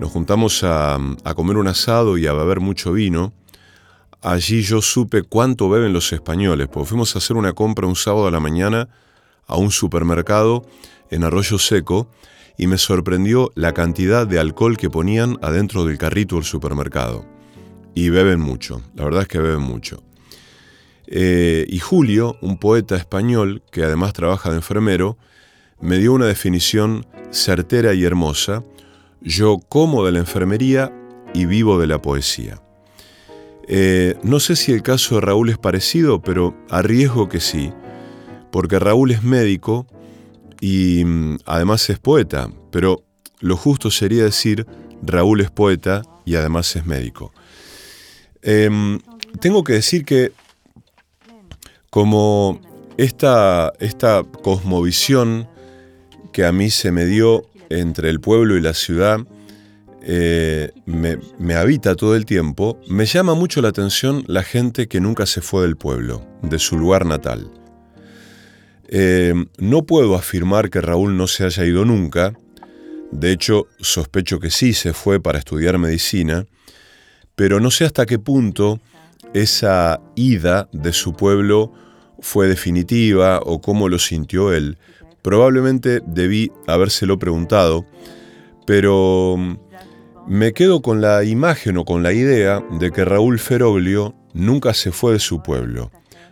nos 0.00 0.10
juntamos 0.10 0.64
a, 0.64 0.98
comer 1.36 1.56
un 1.56 1.68
asado 1.68 2.18
y 2.18 2.26
a 2.26 2.32
beber 2.32 2.60
mucho 2.60 2.92
vino. 2.92 3.32
Allí 4.20 4.62
yo 4.62 4.82
supe 4.82 5.22
cuánto 5.22 5.68
beben 5.68 5.92
los 5.92 6.12
españoles, 6.12 6.68
porque 6.68 6.88
fuimos 6.88 7.14
a 7.14 7.18
hacer 7.18 7.36
una 7.36 7.52
compra 7.52 7.86
un 7.86 7.94
sábado 7.94 8.26
a 8.26 8.30
la 8.30 8.40
mañana 8.40 8.88
a 9.46 9.56
un 9.56 9.70
supermercado 9.70 10.66
en 11.10 11.24
Arroyo 11.24 11.58
Seco 11.58 12.10
y 12.56 12.66
me 12.66 12.78
sorprendió 12.78 13.52
la 13.54 13.72
cantidad 13.72 14.26
de 14.26 14.40
alcohol 14.40 14.76
que 14.76 14.90
ponían 14.90 15.38
adentro 15.42 15.84
del 15.84 15.96
carrito 15.96 16.34
del 16.34 16.44
supermercado. 16.44 17.24
Y 17.94 18.10
beben 18.10 18.40
mucho, 18.40 18.82
la 18.94 19.04
verdad 19.04 19.22
es 19.22 19.28
que 19.28 19.38
beben 19.38 19.62
mucho. 19.62 20.02
Eh, 21.10 21.64
y 21.68 21.78
Julio, 21.78 22.36
un 22.42 22.58
poeta 22.58 22.94
español 22.96 23.62
que 23.70 23.82
además 23.82 24.12
trabaja 24.12 24.50
de 24.50 24.56
enfermero, 24.56 25.16
me 25.80 25.96
dio 25.98 26.12
una 26.12 26.26
definición 26.26 27.06
certera 27.30 27.94
y 27.94 28.04
hermosa. 28.04 28.62
Yo 29.22 29.58
como 29.68 30.04
de 30.04 30.12
la 30.12 30.18
enfermería 30.18 30.92
y 31.32 31.46
vivo 31.46 31.80
de 31.80 31.86
la 31.86 32.02
poesía. 32.02 32.60
Eh, 33.66 34.16
no 34.22 34.38
sé 34.38 34.54
si 34.54 34.72
el 34.72 34.82
caso 34.82 35.16
de 35.16 35.22
Raúl 35.22 35.48
es 35.48 35.58
parecido, 35.58 36.20
pero 36.20 36.54
arriesgo 36.68 37.28
que 37.28 37.40
sí, 37.40 37.72
porque 38.50 38.78
Raúl 38.78 39.10
es 39.10 39.22
médico 39.22 39.86
y 40.60 41.04
mm, 41.04 41.38
además 41.46 41.88
es 41.90 41.98
poeta, 41.98 42.50
pero 42.70 43.02
lo 43.40 43.56
justo 43.56 43.90
sería 43.90 44.24
decir 44.24 44.66
Raúl 45.02 45.40
es 45.40 45.50
poeta 45.50 46.02
y 46.24 46.34
además 46.34 46.74
es 46.76 46.86
médico. 46.86 47.32
Em, 48.42 49.00
tengo 49.40 49.64
que 49.64 49.74
decir 49.74 50.04
que 50.04 50.32
como 51.90 52.60
esta, 52.96 53.72
esta 53.78 54.22
cosmovisión 54.42 55.48
que 56.32 56.44
a 56.44 56.52
mí 56.52 56.70
se 56.70 56.92
me 56.92 57.06
dio 57.06 57.46
entre 57.70 58.10
el 58.10 58.20
pueblo 58.20 58.56
y 58.56 58.60
la 58.60 58.74
ciudad, 58.74 59.20
eh, 60.02 60.72
me, 60.86 61.54
habita 61.54 61.94
todo 61.94 62.16
el 62.16 62.24
tiempo, 62.24 62.80
me 62.88 63.04
llama 63.04 63.34
mucho 63.34 63.60
la 63.60 63.68
atención 63.68 64.24
la 64.26 64.42
gente 64.42 64.88
que 64.88 65.00
nunca 65.00 65.26
se 65.26 65.40
fue 65.40 65.62
del 65.62 65.76
pueblo, 65.76 66.26
de 66.42 66.58
su 66.58 66.78
lugar 66.78 67.04
natal. 67.04 67.50
Eh, 68.88 69.34
no 69.58 69.84
puedo 69.84 70.14
afirmar 70.14 70.70
que 70.70 70.80
Raúl 70.80 71.16
no 71.16 71.26
se 71.26 71.44
haya 71.44 71.64
ido 71.64 71.84
nunca, 71.84 72.32
de 73.10 73.32
hecho 73.32 73.66
sospecho 73.80 74.40
que 74.40 74.50
sí 74.50 74.72
se 74.72 74.92
fue 74.92 75.20
para 75.20 75.38
estudiar 75.38 75.78
medicina, 75.78 76.46
pero 77.34 77.60
no 77.60 77.70
sé 77.70 77.84
hasta 77.84 78.06
qué 78.06 78.18
punto 78.18 78.80
esa 79.34 80.00
ida 80.14 80.68
de 80.72 80.92
su 80.92 81.12
pueblo 81.14 81.72
fue 82.20 82.48
definitiva 82.48 83.40
o 83.44 83.60
cómo 83.60 83.88
lo 83.88 83.98
sintió 83.98 84.52
él. 84.52 84.78
Probablemente 85.22 86.00
debí 86.06 86.50
habérselo 86.66 87.18
preguntado, 87.18 87.86
pero 88.66 89.36
me 90.26 90.52
quedo 90.52 90.82
con 90.82 91.00
la 91.00 91.24
imagen 91.24 91.78
o 91.78 91.84
con 91.84 92.02
la 92.02 92.12
idea 92.12 92.62
de 92.78 92.90
que 92.90 93.04
Raúl 93.04 93.38
Feroglio 93.38 94.14
nunca 94.34 94.74
se 94.74 94.92
fue 94.92 95.12
de 95.12 95.18
su 95.18 95.42
pueblo. 95.42 95.90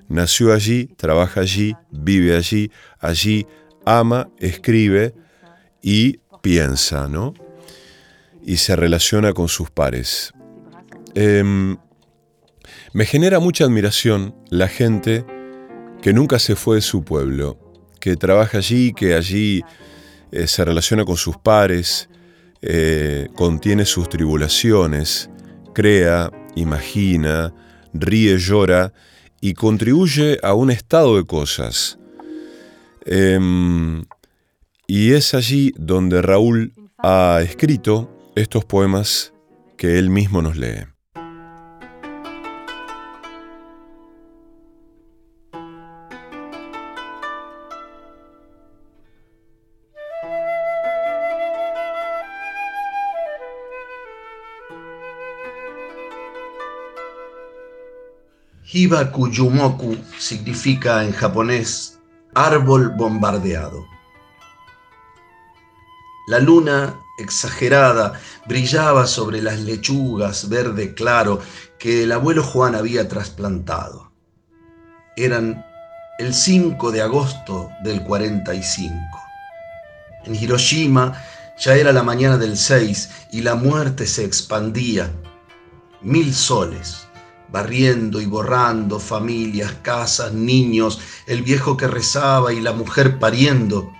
Nació 0.08 0.52
allí, 0.52 0.86
trabaja 0.96 1.40
allí, 1.40 1.74
vive 1.90 2.36
allí, 2.36 2.70
allí 3.00 3.46
ama, 3.84 4.28
escribe 4.38 5.14
y 5.82 6.18
piensa, 6.42 7.08
¿no? 7.08 7.34
Y 8.44 8.58
se 8.58 8.76
relaciona 8.76 9.32
con 9.32 9.48
sus 9.48 9.70
pares. 9.70 10.32
Em, 11.14 11.76
me 12.96 13.04
genera 13.04 13.40
mucha 13.40 13.64
admiración 13.64 14.34
la 14.48 14.68
gente 14.68 15.26
que 16.00 16.14
nunca 16.14 16.38
se 16.38 16.56
fue 16.56 16.76
de 16.76 16.80
su 16.80 17.04
pueblo, 17.04 17.58
que 18.00 18.16
trabaja 18.16 18.56
allí, 18.56 18.94
que 18.94 19.12
allí 19.12 19.62
eh, 20.32 20.46
se 20.46 20.64
relaciona 20.64 21.04
con 21.04 21.18
sus 21.18 21.36
pares, 21.36 22.08
eh, 22.62 23.28
contiene 23.34 23.84
sus 23.84 24.08
tribulaciones, 24.08 25.28
crea, 25.74 26.30
imagina, 26.54 27.52
ríe, 27.92 28.38
llora 28.38 28.94
y 29.42 29.52
contribuye 29.52 30.38
a 30.42 30.54
un 30.54 30.70
estado 30.70 31.18
de 31.18 31.24
cosas. 31.26 31.98
Em, 33.04 34.06
y 34.86 35.12
es 35.12 35.34
allí 35.34 35.74
donde 35.76 36.22
Raúl 36.22 36.72
ha 36.96 37.40
escrito 37.42 38.10
estos 38.36 38.64
poemas 38.64 39.34
que 39.76 39.98
él 39.98 40.08
mismo 40.08 40.40
nos 40.40 40.56
lee. 40.56 40.95
Hiba 58.68 59.12
Kuyumoku 59.12 59.96
significa 60.18 61.04
en 61.04 61.12
japonés 61.12 62.00
árbol 62.34 62.88
bombardeado. 62.96 63.86
La 66.26 66.40
luna 66.40 66.98
exagerada 67.16 68.20
brillaba 68.44 69.06
sobre 69.06 69.40
las 69.40 69.60
lechugas 69.60 70.48
verde 70.48 70.94
claro 70.94 71.38
que 71.78 72.02
el 72.02 72.10
abuelo 72.10 72.42
Juan 72.42 72.74
había 72.74 73.06
trasplantado. 73.06 74.10
Eran 75.16 75.64
el 76.18 76.34
5 76.34 76.90
de 76.90 77.02
agosto 77.02 77.70
del 77.84 78.02
45. 78.02 78.92
En 80.24 80.34
Hiroshima 80.34 81.22
ya 81.56 81.76
era 81.76 81.92
la 81.92 82.02
mañana 82.02 82.36
del 82.36 82.56
6 82.56 83.28
y 83.30 83.42
la 83.42 83.54
muerte 83.54 84.08
se 84.08 84.24
expandía. 84.24 85.12
Mil 86.02 86.34
soles 86.34 87.05
barriendo 87.50 88.20
y 88.20 88.26
borrando 88.26 88.98
familias, 88.98 89.72
casas, 89.82 90.32
niños, 90.32 91.00
el 91.26 91.42
viejo 91.42 91.76
que 91.76 91.86
rezaba 91.86 92.52
y 92.52 92.60
la 92.60 92.72
mujer 92.72 93.18
pariendo. 93.18 93.92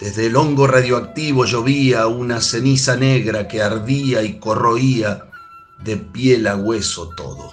Desde 0.00 0.26
el 0.26 0.36
hongo 0.36 0.66
radioactivo 0.66 1.44
llovía 1.44 2.06
una 2.06 2.40
ceniza 2.40 2.96
negra 2.96 3.46
que 3.48 3.62
ardía 3.62 4.22
y 4.22 4.38
corroía 4.38 5.30
de 5.82 5.96
piel 5.96 6.46
a 6.46 6.56
hueso 6.56 7.10
todo. 7.16 7.52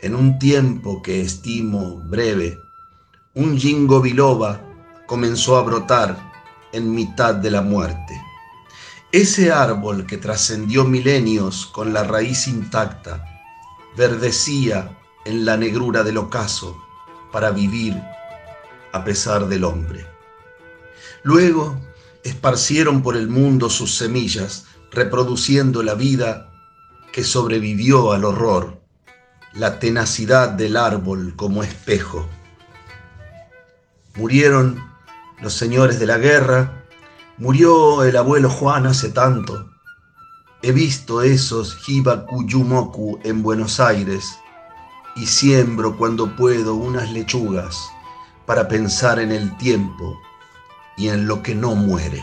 En 0.00 0.14
un 0.14 0.38
tiempo 0.38 1.02
que 1.02 1.20
estimo 1.20 2.00
breve, 2.06 2.60
un 3.34 3.58
jingo 3.58 4.00
biloba 4.00 4.60
comenzó 5.06 5.56
a 5.56 5.62
brotar 5.62 6.32
en 6.72 6.94
mitad 6.94 7.34
de 7.34 7.50
la 7.50 7.62
muerte 7.62 8.20
ese 9.12 9.52
árbol 9.52 10.06
que 10.06 10.16
trascendió 10.16 10.84
milenios 10.84 11.66
con 11.66 11.92
la 11.92 12.02
raíz 12.02 12.48
intacta, 12.48 13.24
verdecía 13.94 14.98
en 15.26 15.44
la 15.44 15.58
negrura 15.58 16.02
del 16.02 16.16
ocaso 16.16 16.82
para 17.30 17.50
vivir 17.50 18.02
a 18.92 19.04
pesar 19.04 19.48
del 19.48 19.64
hombre. 19.64 20.06
Luego 21.22 21.78
esparcieron 22.24 23.02
por 23.02 23.16
el 23.16 23.28
mundo 23.28 23.68
sus 23.68 23.96
semillas, 23.96 24.64
reproduciendo 24.90 25.82
la 25.82 25.94
vida 25.94 26.50
que 27.12 27.22
sobrevivió 27.22 28.12
al 28.12 28.24
horror, 28.24 28.80
la 29.52 29.78
tenacidad 29.78 30.48
del 30.48 30.76
árbol 30.76 31.34
como 31.36 31.62
espejo. 31.62 32.26
Murieron 34.14 34.82
los 35.40 35.52
señores 35.52 36.00
de 36.00 36.06
la 36.06 36.16
guerra, 36.16 36.81
Murió 37.38 38.04
el 38.04 38.16
abuelo 38.16 38.50
Juan 38.50 38.86
hace 38.86 39.08
tanto. 39.08 39.70
He 40.60 40.70
visto 40.70 41.22
esos 41.22 41.76
Hibakuyumoku 41.88 43.18
en 43.24 43.42
Buenos 43.42 43.80
Aires 43.80 44.38
y 45.16 45.26
siembro 45.26 45.96
cuando 45.96 46.36
puedo 46.36 46.74
unas 46.74 47.10
lechugas 47.10 47.90
para 48.44 48.68
pensar 48.68 49.18
en 49.18 49.32
el 49.32 49.56
tiempo 49.56 50.20
y 50.98 51.08
en 51.08 51.26
lo 51.26 51.42
que 51.42 51.54
no 51.54 51.74
muere. 51.74 52.22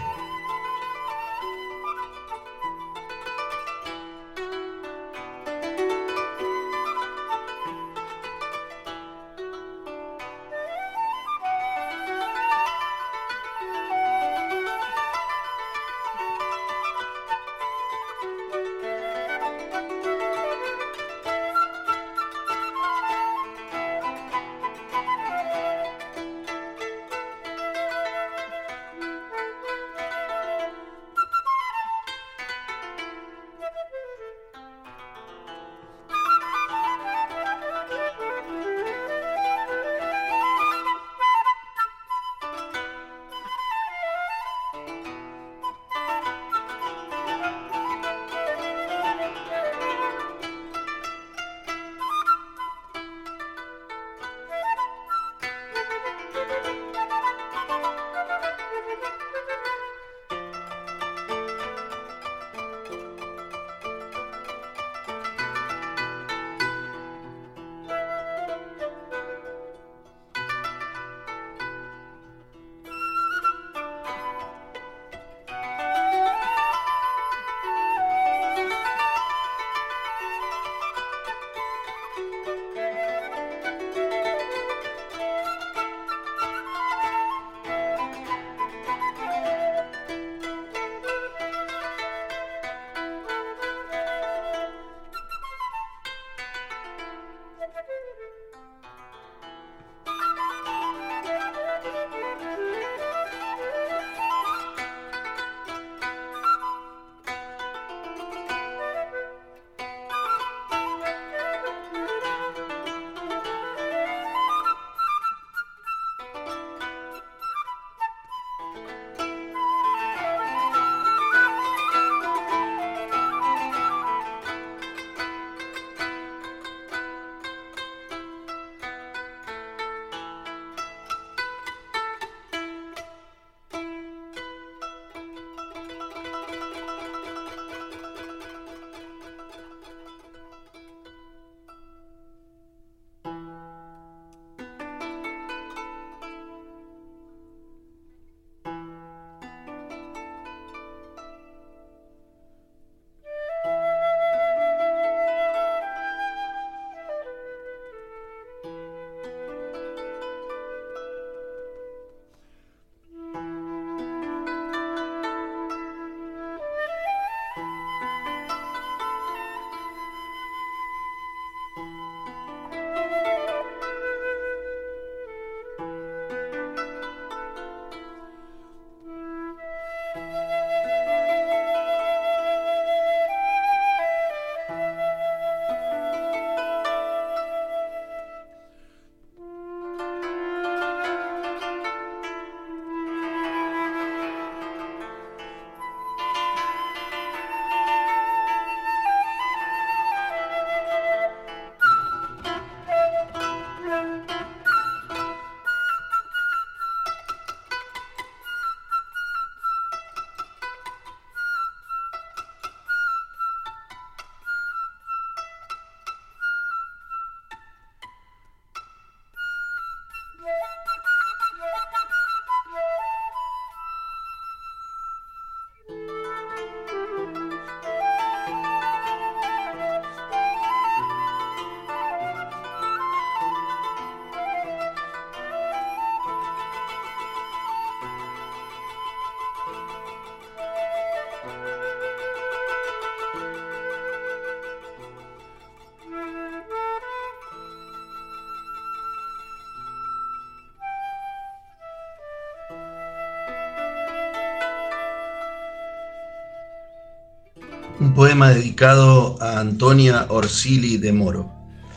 Poema 258.19 258.49
dedicado 258.49 259.37
a 259.39 259.61
Antonia 259.61 260.25
Orsili 260.27 260.97
de 260.97 261.13
Moro, 261.13 261.49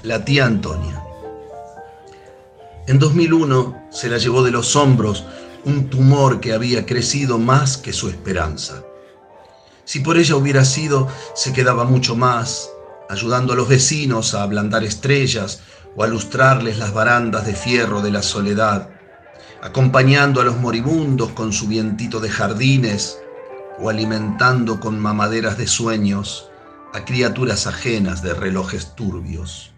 la 0.05 0.25
tía 0.25 0.47
Antonia. 0.47 1.03
En 2.87 3.01
2001 3.01 3.89
se 3.91 4.09
la 4.09 4.19
llevó 4.19 4.45
de 4.45 4.53
los 4.53 4.77
hombros 4.77 5.25
un 5.65 5.91
tumor 5.91 6.39
que 6.39 6.53
había 6.53 6.87
crecido 6.87 7.41
más 7.41 7.77
que 7.77 7.93
su 7.93 8.09
esperanza. 8.09 8.85
Si 9.85 9.99
por 9.99 10.17
ella 10.17 10.37
hubiera 10.37 10.65
sido, 10.65 11.09
se 11.35 11.53
quedaba 11.53 11.83
mucho 11.83 12.15
más, 12.15 12.71
ayudando 13.11 13.55
a 13.55 13.57
los 13.57 13.67
vecinos 13.67 14.35
a 14.35 14.45
ablandar 14.45 14.85
estrellas 14.85 15.59
o 15.97 16.05
a 16.05 16.07
lustrarles 16.07 16.79
las 16.79 16.95
barandas 16.95 17.47
de 17.47 17.57
fierro 17.57 18.01
de 18.01 18.13
la 18.13 18.23
soledad, 18.23 18.91
acompañando 19.61 20.41
a 20.41 20.45
los 20.45 20.57
moribundos 20.57 21.33
con 21.33 21.53
su 21.53 21.67
vientito 21.67 22.21
de 22.21 22.31
jardines 22.31 23.19
o 23.79 23.89
alimentando 23.89 24.81
con 24.81 24.99
mamaderas 24.99 25.57
de 25.59 25.67
sueños 25.67 26.51
a 26.93 27.05
criaturas 27.05 27.67
ajenas 27.67 28.23
de 28.23 28.35
relojes 28.35 28.95
turbios. 28.95 29.73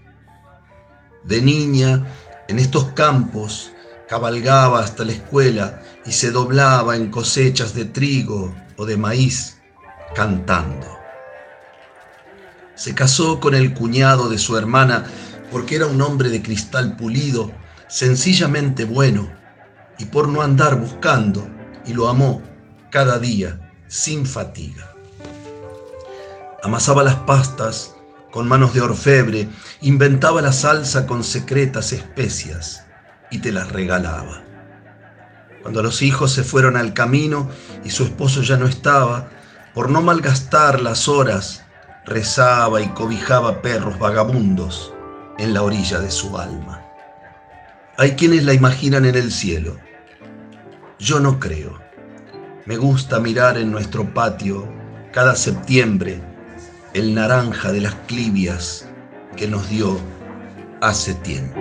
De 1.23 1.41
niña, 1.41 2.07
en 2.49 2.59
estos 2.59 2.87
campos, 2.93 3.71
cabalgaba 4.09 4.81
hasta 4.81 5.05
la 5.05 5.13
escuela 5.13 5.83
y 6.05 6.13
se 6.13 6.31
doblaba 6.31 6.97
en 6.97 7.11
cosechas 7.11 7.75
de 7.75 7.85
trigo 7.85 8.55
o 8.77 8.85
de 8.85 8.97
maíz, 8.97 9.59
cantando. 10.15 10.99
Se 12.75 12.95
casó 12.95 13.39
con 13.41 13.55
el 13.55 13.73
cuñado 13.73 14.29
de 14.29 14.39
su 14.39 14.57
hermana 14.59 15.05
porque 15.51 15.77
era 15.77 15.87
un 15.87 16.03
hombre 16.03 16.29
de 16.29 16.43
cristal 16.43 16.97
pulido, 16.97 17.53
sencillamente 17.89 18.85
bueno, 18.85 19.31
y 19.99 20.07
por 20.07 20.29
no 20.29 20.43
andar 20.43 20.81
buscando, 20.81 21.49
y 21.87 21.93
lo 21.93 22.09
amó 22.09 22.43
cada 22.91 23.21
día 23.21 23.64
sin 23.95 24.27
fatiga. 24.27 24.93
Amasaba 26.65 27.05
las 27.05 27.15
pastas 27.15 27.95
con 28.33 28.49
manos 28.49 28.75
de 28.75 28.81
orfebre, 28.81 29.49
inventaba 29.83 30.43
la 30.43 30.53
salsa 30.53 31.07
con 31.07 31.23
secretas 31.23 31.93
especias 31.93 32.85
y 33.31 33.39
te 33.39 33.53
las 33.53 33.71
regalaba. 33.71 34.43
Cuando 35.63 35.81
los 35.81 36.03
hijos 36.03 36.33
se 36.33 36.43
fueron 36.43 36.77
al 36.77 36.93
camino 36.93 37.49
y 37.85 37.91
su 37.91 38.03
esposo 38.03 38.43
ya 38.43 38.57
no 38.57 38.67
estaba, 38.67 39.29
por 39.75 39.89
no 39.91 40.03
malgastar 40.03 40.81
las 40.81 41.07
horas, 41.07 41.63
rezaba 42.05 42.81
y 42.81 42.89
cobijaba 42.89 43.63
perros 43.63 44.01
vagabundos 44.01 44.93
en 45.39 45.55
la 45.55 45.63
orilla 45.63 46.01
de 46.01 46.11
su 46.11 46.37
alma. 46.37 46.85
Hay 47.97 48.17
quienes 48.17 48.43
la 48.43 48.55
imaginan 48.55 49.05
en 49.05 49.15
el 49.15 49.31
cielo. 49.31 49.77
Yo 50.99 51.21
no 51.21 51.39
creo. 51.39 51.84
Me 52.67 52.79
gusta 52.79 53.21
mirar 53.21 53.59
en 53.59 53.71
nuestro 53.71 54.15
patio 54.15 54.67
cada 55.13 55.37
septiembre 55.37 56.23
el 56.95 57.15
naranja 57.15 57.71
de 57.73 57.83
las 57.83 57.95
clivias 58.07 58.89
que 59.37 59.47
nos 59.47 59.69
dio 59.69 59.99
hace 60.81 61.13
tiempo. 61.17 61.61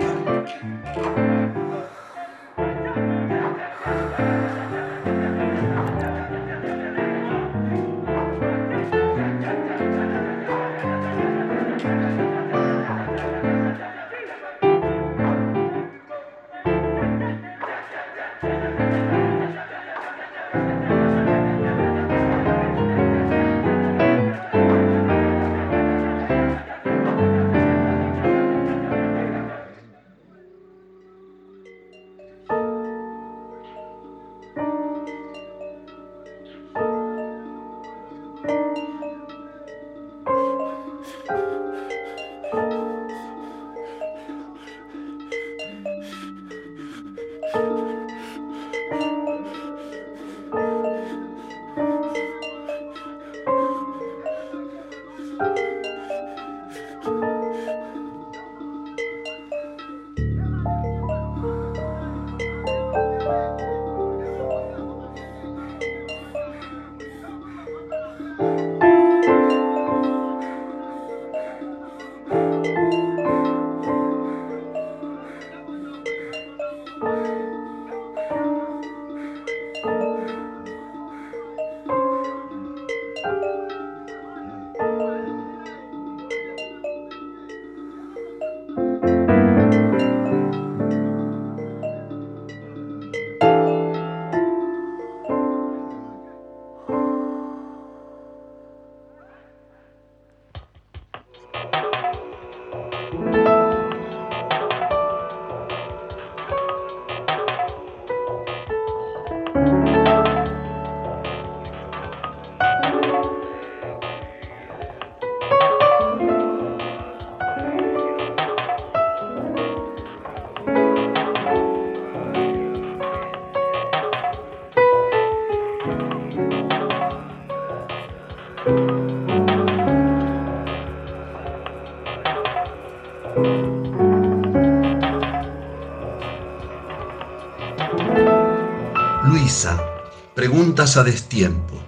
A 140.82 141.04
destiempo. 141.04 141.80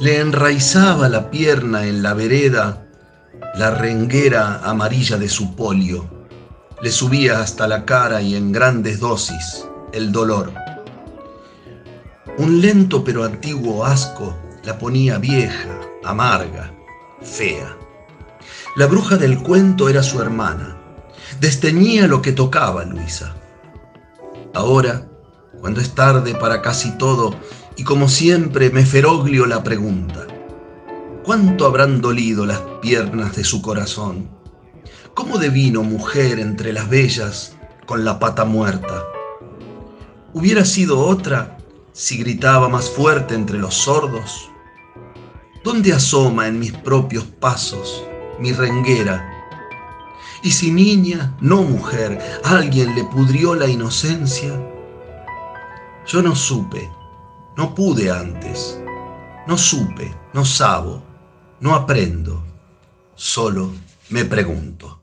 Le 0.00 0.18
enraizaba 0.18 1.08
la 1.08 1.30
pierna 1.30 1.86
en 1.86 2.02
la 2.02 2.12
vereda 2.12 2.88
la 3.54 3.70
renguera 3.70 4.60
amarilla 4.64 5.16
de 5.16 5.28
su 5.28 5.54
polio. 5.54 6.08
Le 6.82 6.90
subía 6.90 7.40
hasta 7.40 7.68
la 7.68 7.84
cara 7.84 8.20
y 8.20 8.34
en 8.34 8.50
grandes 8.50 8.98
dosis 8.98 9.64
el 9.92 10.10
dolor. 10.10 10.52
Un 12.36 12.60
lento 12.60 13.04
pero 13.04 13.22
antiguo 13.22 13.84
asco 13.84 14.36
la 14.64 14.76
ponía 14.76 15.18
vieja, 15.18 15.80
amarga, 16.02 16.72
fea. 17.22 17.76
La 18.74 18.86
bruja 18.86 19.16
del 19.16 19.40
cuento 19.40 19.88
era 19.88 20.02
su 20.02 20.20
hermana. 20.20 20.76
Desteñía 21.38 22.08
lo 22.08 22.22
que 22.22 22.32
tocaba 22.32 22.84
Luisa. 22.84 23.36
Ahora 24.52 25.08
cuando 25.60 25.80
es 25.80 25.94
tarde 25.94 26.34
para 26.34 26.62
casi 26.62 26.96
todo 26.98 27.34
y 27.76 27.84
como 27.84 28.08
siempre 28.08 28.70
me 28.70 28.84
feroglio 28.84 29.46
la 29.46 29.62
pregunta. 29.62 30.26
¿Cuánto 31.24 31.66
habrán 31.66 32.00
dolido 32.00 32.46
las 32.46 32.60
piernas 32.80 33.36
de 33.36 33.44
su 33.44 33.60
corazón? 33.62 34.28
¿Cómo 35.14 35.38
devino 35.38 35.82
mujer 35.82 36.38
entre 36.38 36.72
las 36.72 36.88
bellas 36.88 37.56
con 37.86 38.04
la 38.04 38.18
pata 38.18 38.44
muerta? 38.44 39.04
¿Hubiera 40.32 40.64
sido 40.64 41.00
otra 41.00 41.58
si 41.92 42.18
gritaba 42.18 42.68
más 42.68 42.88
fuerte 42.88 43.34
entre 43.34 43.58
los 43.58 43.74
sordos? 43.74 44.50
¿Dónde 45.64 45.92
asoma 45.92 46.46
en 46.46 46.58
mis 46.58 46.72
propios 46.72 47.24
pasos 47.24 48.04
mi 48.38 48.52
renguera? 48.52 49.28
Y 50.42 50.52
si 50.52 50.70
niña, 50.70 51.36
no 51.40 51.62
mujer, 51.62 52.18
alguien 52.44 52.94
le 52.94 53.04
pudrió 53.04 53.54
la 53.54 53.66
inocencia, 53.66 54.52
yo 56.08 56.22
no 56.22 56.34
supe, 56.34 56.90
no 57.56 57.74
pude 57.74 58.10
antes. 58.10 58.80
No 59.46 59.58
supe, 59.58 60.14
no 60.32 60.44
sabo, 60.44 61.02
no 61.60 61.74
aprendo, 61.74 62.42
solo 63.14 63.70
me 64.08 64.24
pregunto. 64.24 65.02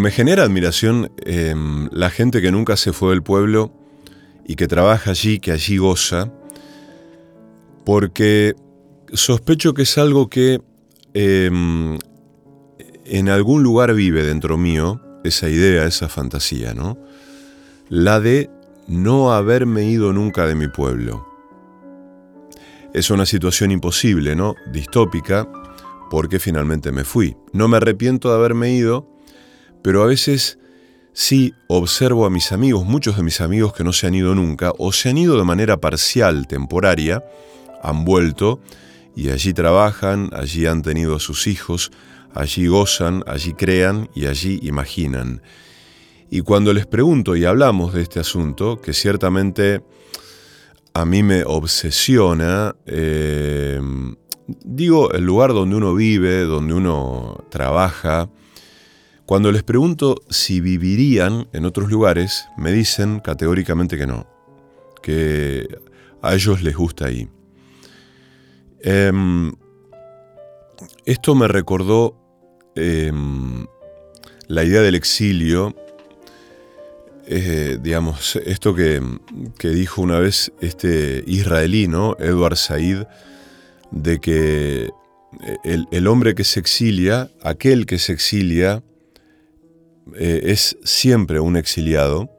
Me 0.00 0.10
genera 0.10 0.44
admiración 0.44 1.12
em, 1.24 1.88
la 1.92 2.08
gente 2.08 2.40
que 2.40 2.50
nunca 2.50 2.76
se 2.76 2.92
fue 2.92 3.10
del 3.10 3.22
pueblo 3.22 3.72
y 4.46 4.56
que 4.56 4.66
trabaja 4.66 5.10
allí, 5.10 5.38
que 5.38 5.52
allí 5.52 5.76
goza, 5.76 6.32
porque 7.84 8.54
sospecho 9.12 9.74
que 9.74 9.82
es 9.82 9.98
algo 9.98 10.30
que 10.30 10.62
em, 11.14 11.98
en 13.04 13.28
algún 13.28 13.62
lugar 13.62 13.94
vive 13.94 14.22
dentro 14.22 14.56
mío, 14.56 15.00
esa 15.24 15.48
idea, 15.48 15.84
esa 15.84 16.08
fantasía, 16.08 16.74
¿no? 16.74 16.98
La 17.88 18.18
de 18.20 18.50
no 18.88 19.32
haberme 19.32 19.84
ido 19.84 20.12
nunca 20.12 20.46
de 20.46 20.54
mi 20.54 20.68
pueblo. 20.68 21.26
Es 22.94 23.10
una 23.10 23.26
situación 23.26 23.70
imposible, 23.70 24.34
¿no? 24.34 24.54
Distópica, 24.72 25.48
porque 26.10 26.38
finalmente 26.38 26.92
me 26.92 27.04
fui. 27.04 27.36
No 27.52 27.68
me 27.68 27.76
arrepiento 27.78 28.30
de 28.30 28.34
haberme 28.36 28.72
ido, 28.72 29.11
pero 29.82 30.02
a 30.02 30.06
veces 30.06 30.58
sí 31.12 31.54
observo 31.66 32.24
a 32.24 32.30
mis 32.30 32.52
amigos, 32.52 32.84
muchos 32.84 33.16
de 33.16 33.22
mis 33.22 33.40
amigos 33.40 33.72
que 33.72 33.84
no 33.84 33.92
se 33.92 34.06
han 34.06 34.14
ido 34.14 34.34
nunca, 34.34 34.72
o 34.78 34.92
se 34.92 35.10
han 35.10 35.18
ido 35.18 35.36
de 35.36 35.44
manera 35.44 35.78
parcial, 35.78 36.46
temporaria, 36.46 37.22
han 37.82 38.04
vuelto 38.04 38.60
y 39.14 39.30
allí 39.30 39.52
trabajan, 39.52 40.30
allí 40.32 40.66
han 40.66 40.82
tenido 40.82 41.16
a 41.16 41.20
sus 41.20 41.46
hijos, 41.46 41.90
allí 42.34 42.66
gozan, 42.66 43.24
allí 43.26 43.52
crean 43.52 44.08
y 44.14 44.26
allí 44.26 44.58
imaginan. 44.62 45.42
Y 46.30 46.40
cuando 46.40 46.72
les 46.72 46.86
pregunto 46.86 47.36
y 47.36 47.44
hablamos 47.44 47.92
de 47.92 48.02
este 48.02 48.20
asunto, 48.20 48.80
que 48.80 48.94
ciertamente 48.94 49.82
a 50.94 51.04
mí 51.04 51.22
me 51.22 51.44
obsesiona, 51.44 52.74
eh, 52.86 53.80
digo 54.64 55.12
el 55.12 55.24
lugar 55.24 55.52
donde 55.52 55.76
uno 55.76 55.94
vive, 55.94 56.40
donde 56.40 56.72
uno 56.72 57.44
trabaja. 57.50 58.30
Cuando 59.32 59.50
les 59.50 59.62
pregunto 59.62 60.16
si 60.28 60.60
vivirían 60.60 61.48
en 61.54 61.64
otros 61.64 61.90
lugares, 61.90 62.44
me 62.58 62.70
dicen 62.70 63.18
categóricamente 63.18 63.96
que 63.96 64.06
no, 64.06 64.26
que 65.02 65.66
a 66.20 66.34
ellos 66.34 66.62
les 66.62 66.76
gusta 66.76 67.06
ahí. 67.06 67.30
Em, 68.82 69.50
esto 71.06 71.34
me 71.34 71.48
recordó 71.48 72.14
em, 72.74 73.66
la 74.48 74.64
idea 74.64 74.82
del 74.82 74.96
exilio, 74.96 75.74
eh, 77.26 77.78
digamos, 77.80 78.36
esto 78.36 78.74
que, 78.74 79.00
que, 79.58 79.70
dijo 79.70 80.02
una 80.02 80.18
vez 80.18 80.52
este 80.60 81.24
israelí, 81.26 81.88
¿no? 81.88 82.18
Edward 82.18 82.58
Said, 82.58 83.04
de 83.92 84.20
que 84.20 84.90
el, 85.64 86.06
hombre 86.06 86.34
que 86.34 86.44
se 86.44 86.60
exilia, 86.60 87.30
aquel 87.42 87.86
que 87.86 87.98
se 87.98 88.12
exilia, 88.12 88.82
eh, 90.16 90.42
es 90.44 90.78
siempre 90.84 91.40
un 91.40 91.56
exiliado, 91.56 92.30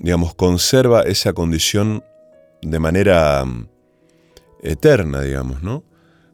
digamos, 0.00 0.34
conserva 0.34 1.02
esa 1.02 1.32
condición 1.32 2.04
de 2.62 2.78
manera 2.78 3.44
mm, 3.44 3.68
eterna, 4.62 5.20
digamos, 5.20 5.62
¿no? 5.62 5.84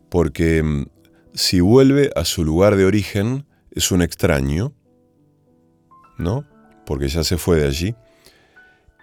Porque 0.08 0.62
mm, 0.62 0.86
si 1.34 1.60
vuelve 1.60 2.10
a 2.14 2.24
su 2.24 2.44
lugar 2.44 2.76
de 2.76 2.84
origen, 2.84 3.46
es 3.70 3.90
un 3.90 4.02
extraño, 4.02 4.72
¿no? 6.18 6.44
Porque 6.86 7.08
ya 7.08 7.24
se 7.24 7.38
fue 7.38 7.60
de 7.60 7.66
allí. 7.66 7.94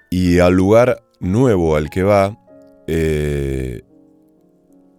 Y 0.10 0.40
al 0.40 0.54
lugar 0.54 1.04
nuevo 1.20 1.76
al 1.76 1.90
que 1.90 2.04
va, 2.04 2.38
eh, 2.88 3.82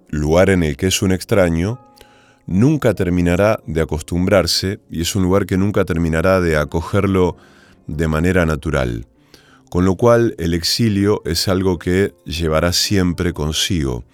lugar 0.08 0.50
en 0.50 0.62
el 0.62 0.76
que 0.76 0.88
es 0.88 1.02
un 1.02 1.12
extraño, 1.12 1.80
nunca 2.48 2.94
terminará 2.94 3.60
de 3.66 3.82
acostumbrarse 3.82 4.80
y 4.90 5.02
es 5.02 5.14
un 5.14 5.22
lugar 5.22 5.44
que 5.44 5.58
nunca 5.58 5.84
terminará 5.84 6.40
de 6.40 6.56
acogerlo 6.56 7.36
de 7.86 8.08
manera 8.08 8.46
natural. 8.46 9.06
Con 9.70 9.84
lo 9.84 9.96
cual 9.96 10.34
el 10.38 10.54
exilio 10.54 11.20
es 11.26 11.46
algo 11.46 11.78
que 11.78 12.14
llevará 12.24 12.72
siempre 12.72 13.34
consigo. 13.34 14.04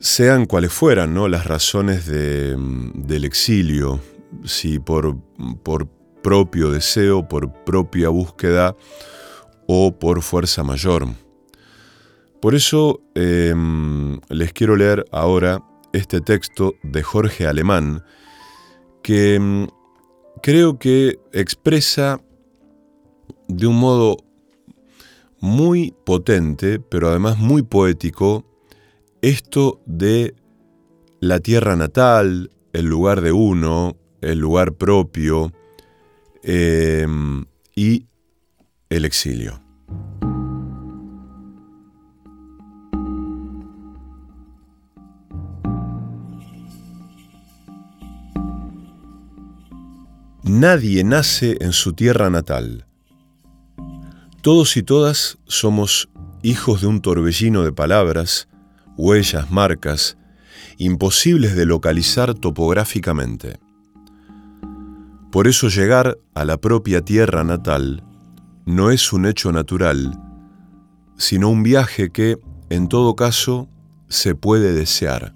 Sean 0.00 0.46
cuales 0.46 0.72
fueran 0.72 1.14
las 1.30 1.46
razones 1.46 2.06
del 2.06 3.24
exilio, 3.24 4.00
si 4.44 4.78
por, 4.78 5.18
propio 6.22 6.70
deseo, 6.70 7.28
por 7.28 7.52
propia 7.64 8.08
búsqueda 8.08 8.74
o 9.66 9.98
por 9.98 10.22
fuerza 10.22 10.62
mayor. 10.62 11.06
Por 12.40 12.54
eso 12.54 13.02
em, 13.14 14.18
les 14.28 14.52
quiero 14.52 14.76
leer 14.76 15.04
ahora 15.10 15.60
este 15.96 16.20
texto 16.20 16.74
de 16.82 17.02
Jorge 17.02 17.46
Alemán, 17.46 18.04
que 19.02 19.34
em, 19.34 19.66
creo 20.42 20.78
que 20.78 21.18
expresa 21.32 22.20
de 23.48 23.66
un 23.66 23.78
modo 23.78 24.16
muy 25.40 25.94
potente, 26.04 26.80
pero 26.80 27.08
además 27.08 27.38
muy 27.38 27.62
poético, 27.62 28.44
esto 29.22 29.80
de 29.86 30.34
la 31.20 31.40
tierra 31.40 31.76
natal, 31.76 32.50
el 32.72 32.86
lugar 32.86 33.20
de 33.20 33.32
uno, 33.32 33.96
el 34.20 34.38
lugar 34.38 34.74
propio 34.74 35.52
em, 36.42 37.44
y 37.74 38.06
el 38.90 39.04
exilio. 39.04 39.60
Nadie 50.48 51.02
nace 51.02 51.56
en 51.60 51.72
su 51.72 51.92
tierra 51.92 52.30
natal. 52.30 52.86
Todos 54.42 54.76
y 54.76 54.84
todas 54.84 55.38
somos 55.48 56.08
hijos 56.44 56.82
de 56.82 56.86
un 56.86 57.00
torbellino 57.00 57.64
de 57.64 57.72
palabras, 57.72 58.46
huellas, 58.96 59.50
marcas, 59.50 60.16
imposibles 60.78 61.56
de 61.56 61.66
localizar 61.66 62.34
topográficamente. 62.34 63.58
Por 65.32 65.48
eso 65.48 65.68
llegar 65.68 66.16
a 66.32 66.44
la 66.44 66.58
propia 66.58 67.00
tierra 67.00 67.42
natal 67.42 68.04
no 68.66 68.92
es 68.92 69.12
un 69.12 69.26
hecho 69.26 69.50
natural, 69.50 70.16
sino 71.16 71.48
un 71.48 71.64
viaje 71.64 72.10
que, 72.10 72.38
en 72.70 72.86
todo 72.88 73.16
caso, 73.16 73.68
se 74.08 74.36
puede 74.36 74.72
desear. 74.74 75.35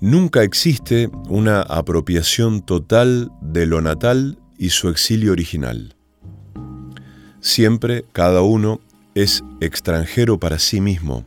Nunca 0.00 0.42
existe 0.42 1.10
una 1.28 1.60
apropiación 1.60 2.62
total 2.62 3.30
de 3.42 3.66
lo 3.66 3.82
natal 3.82 4.38
y 4.56 4.70
su 4.70 4.88
exilio 4.88 5.32
original. 5.32 5.94
Siempre 7.42 8.06
cada 8.12 8.40
uno 8.40 8.80
es 9.14 9.44
extranjero 9.60 10.40
para 10.40 10.58
sí 10.58 10.80
mismo. 10.80 11.26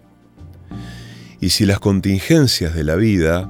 Y 1.39 1.49
si 1.49 1.67
las 1.67 1.79
contingencias 1.79 2.73
de 2.73 2.83
la 2.83 2.95
vida 2.95 3.47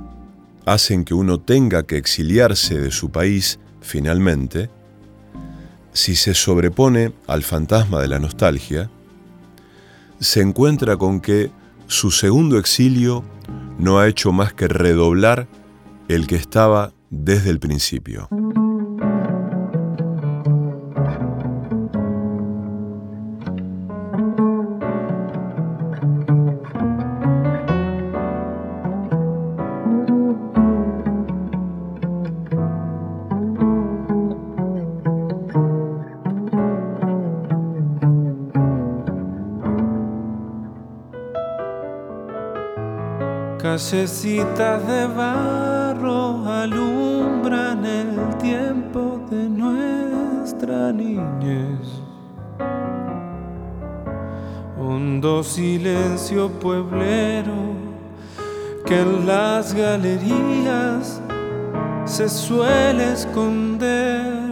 hacen 0.65 1.05
que 1.05 1.13
uno 1.13 1.39
tenga 1.39 1.83
que 1.83 1.95
exiliarse 1.95 2.77
de 2.77 2.91
su 2.91 3.09
país 3.09 3.59
finalmente, 3.79 4.69
si 5.93 6.17
se 6.17 6.33
sobrepone 6.33 7.13
al 7.27 7.43
fantasma 7.43 8.01
de 8.01 8.09
la 8.09 8.19
nostalgia, 8.19 8.89
se 10.19 10.41
encuentra 10.41 10.97
con 10.97 11.21
que 11.21 11.49
su 11.87 12.11
segundo 12.11 12.57
exilio 12.57 13.23
no 13.77 13.99
ha 13.99 14.07
hecho 14.07 14.31
más 14.31 14.53
que 14.53 14.67
redoblar 14.67 15.47
el 16.07 16.27
que 16.27 16.35
estaba 16.35 16.91
desde 17.09 17.49
el 17.49 17.59
principio. 17.59 18.29
Callecitas 43.83 44.87
de 44.87 45.07
barro 45.07 46.47
alumbran 46.47 47.85
el 47.85 48.37
tiempo 48.37 49.19
de 49.29 49.49
nuestra 49.49 50.93
niñez. 50.93 52.01
Hondo 54.79 55.43
silencio 55.43 56.49
pueblero 56.49 57.75
que 58.85 59.01
en 59.01 59.27
las 59.27 59.73
galerías 59.73 61.21
se 62.05 62.29
suele 62.29 63.11
esconder. 63.11 64.49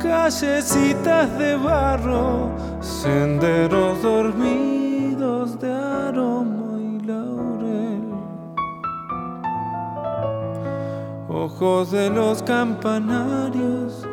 Callecitas 0.00 1.38
de 1.38 1.54
barro, 1.56 2.48
senderos 2.80 4.02
dormidos 4.02 4.69
ojos 11.60 11.90
de 11.90 12.08
los 12.08 12.42
campanarios 12.42 14.06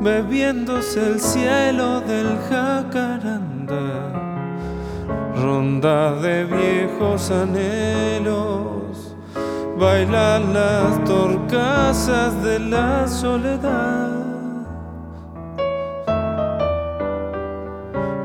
bebiéndose 0.00 1.04
el 1.04 1.20
cielo 1.20 2.00
del 2.02 2.38
jacaranda, 2.48 4.12
ronda 5.34 6.14
de 6.20 6.44
viejos 6.44 7.32
anhelos, 7.32 9.16
bailan 9.76 10.54
las 10.54 11.04
torcasas 11.04 12.40
de 12.44 12.60
la 12.60 13.08
soledad. 13.08 14.10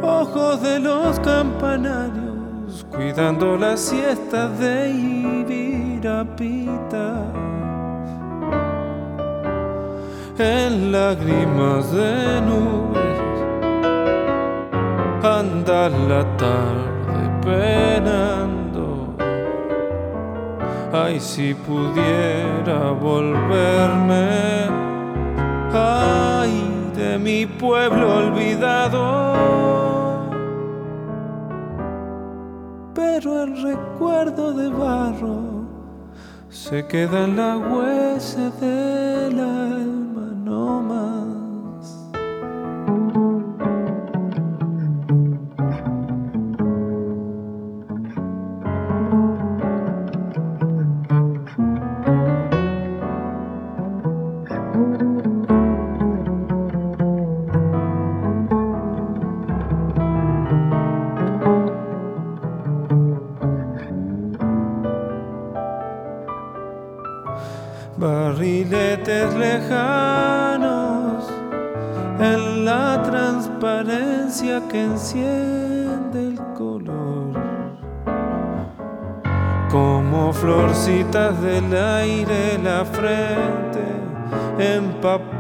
Ojos 0.04 0.62
de 0.62 0.80
los 0.80 1.20
campanarios, 1.22 2.86
cuidando 2.92 3.58
la 3.58 3.76
siesta 3.78 4.48
de 4.48 4.92
En 10.40 10.92
lágrimas 10.92 11.92
de 11.92 12.42
nubes. 12.42 13.20
Anda 15.24 15.90
la 15.90 16.24
tarde 16.38 17.22
penando. 17.44 19.16
Ay, 20.94 21.20
si 21.20 21.56
pudiera 21.56 22.92
volverme. 22.92 24.68
Ay, 25.74 26.92
de 26.96 27.18
mi 27.18 27.46
pueblo 27.48 28.18
olvidado. 28.18 29.34
Pero 32.94 33.44
el 33.44 33.62
recuerdo 33.64 34.54
de 34.54 34.70
barro 34.70 35.47
se 36.58 36.86
queda 36.88 37.24
en 37.26 37.36
la 37.38 37.58
huesa 37.58 38.50
del 38.60 39.40
alma 39.40 39.67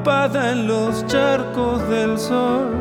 en 0.09 0.67
los 0.67 1.05
charcos 1.07 1.87
del 1.89 2.17
sol. 2.17 2.71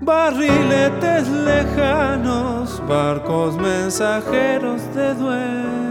Barriletes 0.00 1.28
lejanos, 1.28 2.82
barcos 2.86 3.56
mensajeros 3.56 4.82
de 4.94 5.14
duelo 5.14 5.84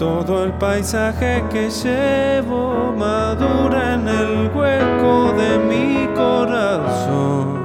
Todo 0.00 0.44
el 0.44 0.52
paisaje 0.54 1.44
que 1.50 1.68
llevo 1.68 2.94
madura 2.96 3.96
en 3.96 4.08
el 4.08 4.50
hueco 4.56 5.34
de 5.34 5.58
mi 5.58 6.06
corazón, 6.14 7.59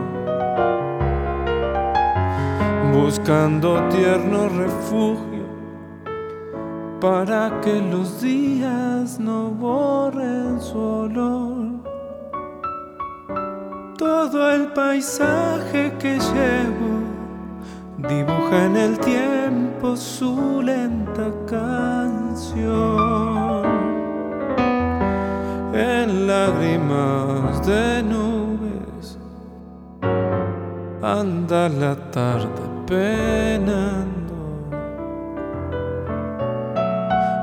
buscando 2.95 3.87
tierno 3.89 4.47
refugio 4.47 5.45
para 7.01 7.59
que 7.61 7.81
los 7.81 8.21
días 8.21 9.19
no 9.19 9.49
borren 9.49 10.61
su 10.61 10.79
olor. 10.79 11.65
Todo 13.97 14.49
el 14.49 14.67
paisaje 14.71 15.93
que 15.99 16.13
llevo 16.19 16.93
dibuja 17.97 18.65
en 18.65 18.77
el 18.77 18.97
tiempo 18.99 19.97
su 19.97 20.61
lenta 20.61 21.27
canción. 21.49 22.55
En 25.73 26.27
lágrimas 26.27 27.65
de 27.67 28.03
nubes 28.03 29.17
anda 31.01 31.67
la 31.67 31.95
tarde 32.11 32.74
penando. 32.85 34.35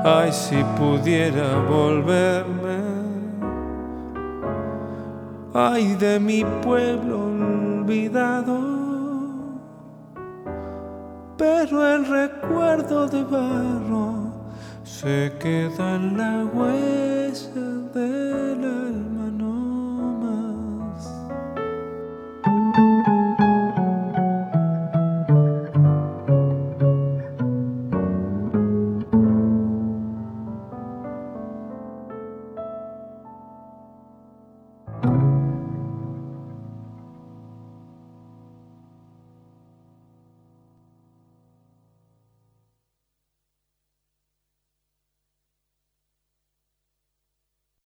Ay, 0.05 0.31
si 0.31 0.63
pudiera 0.77 1.57
volverme, 1.69 2.77
ay 5.53 5.95
de 5.95 6.19
mi 6.19 6.43
pueblo 6.61 7.25
olvidado 7.25 8.73
pero 11.37 11.95
el 11.95 12.05
recuerdo 12.05 13.07
de 13.07 13.23
barro 13.23 14.31
se 14.83 15.31
queda 15.39 15.95
en 15.95 16.17
la 16.17 16.45
huella 16.53 17.65
del 17.93 18.63
alma. 18.63 19.12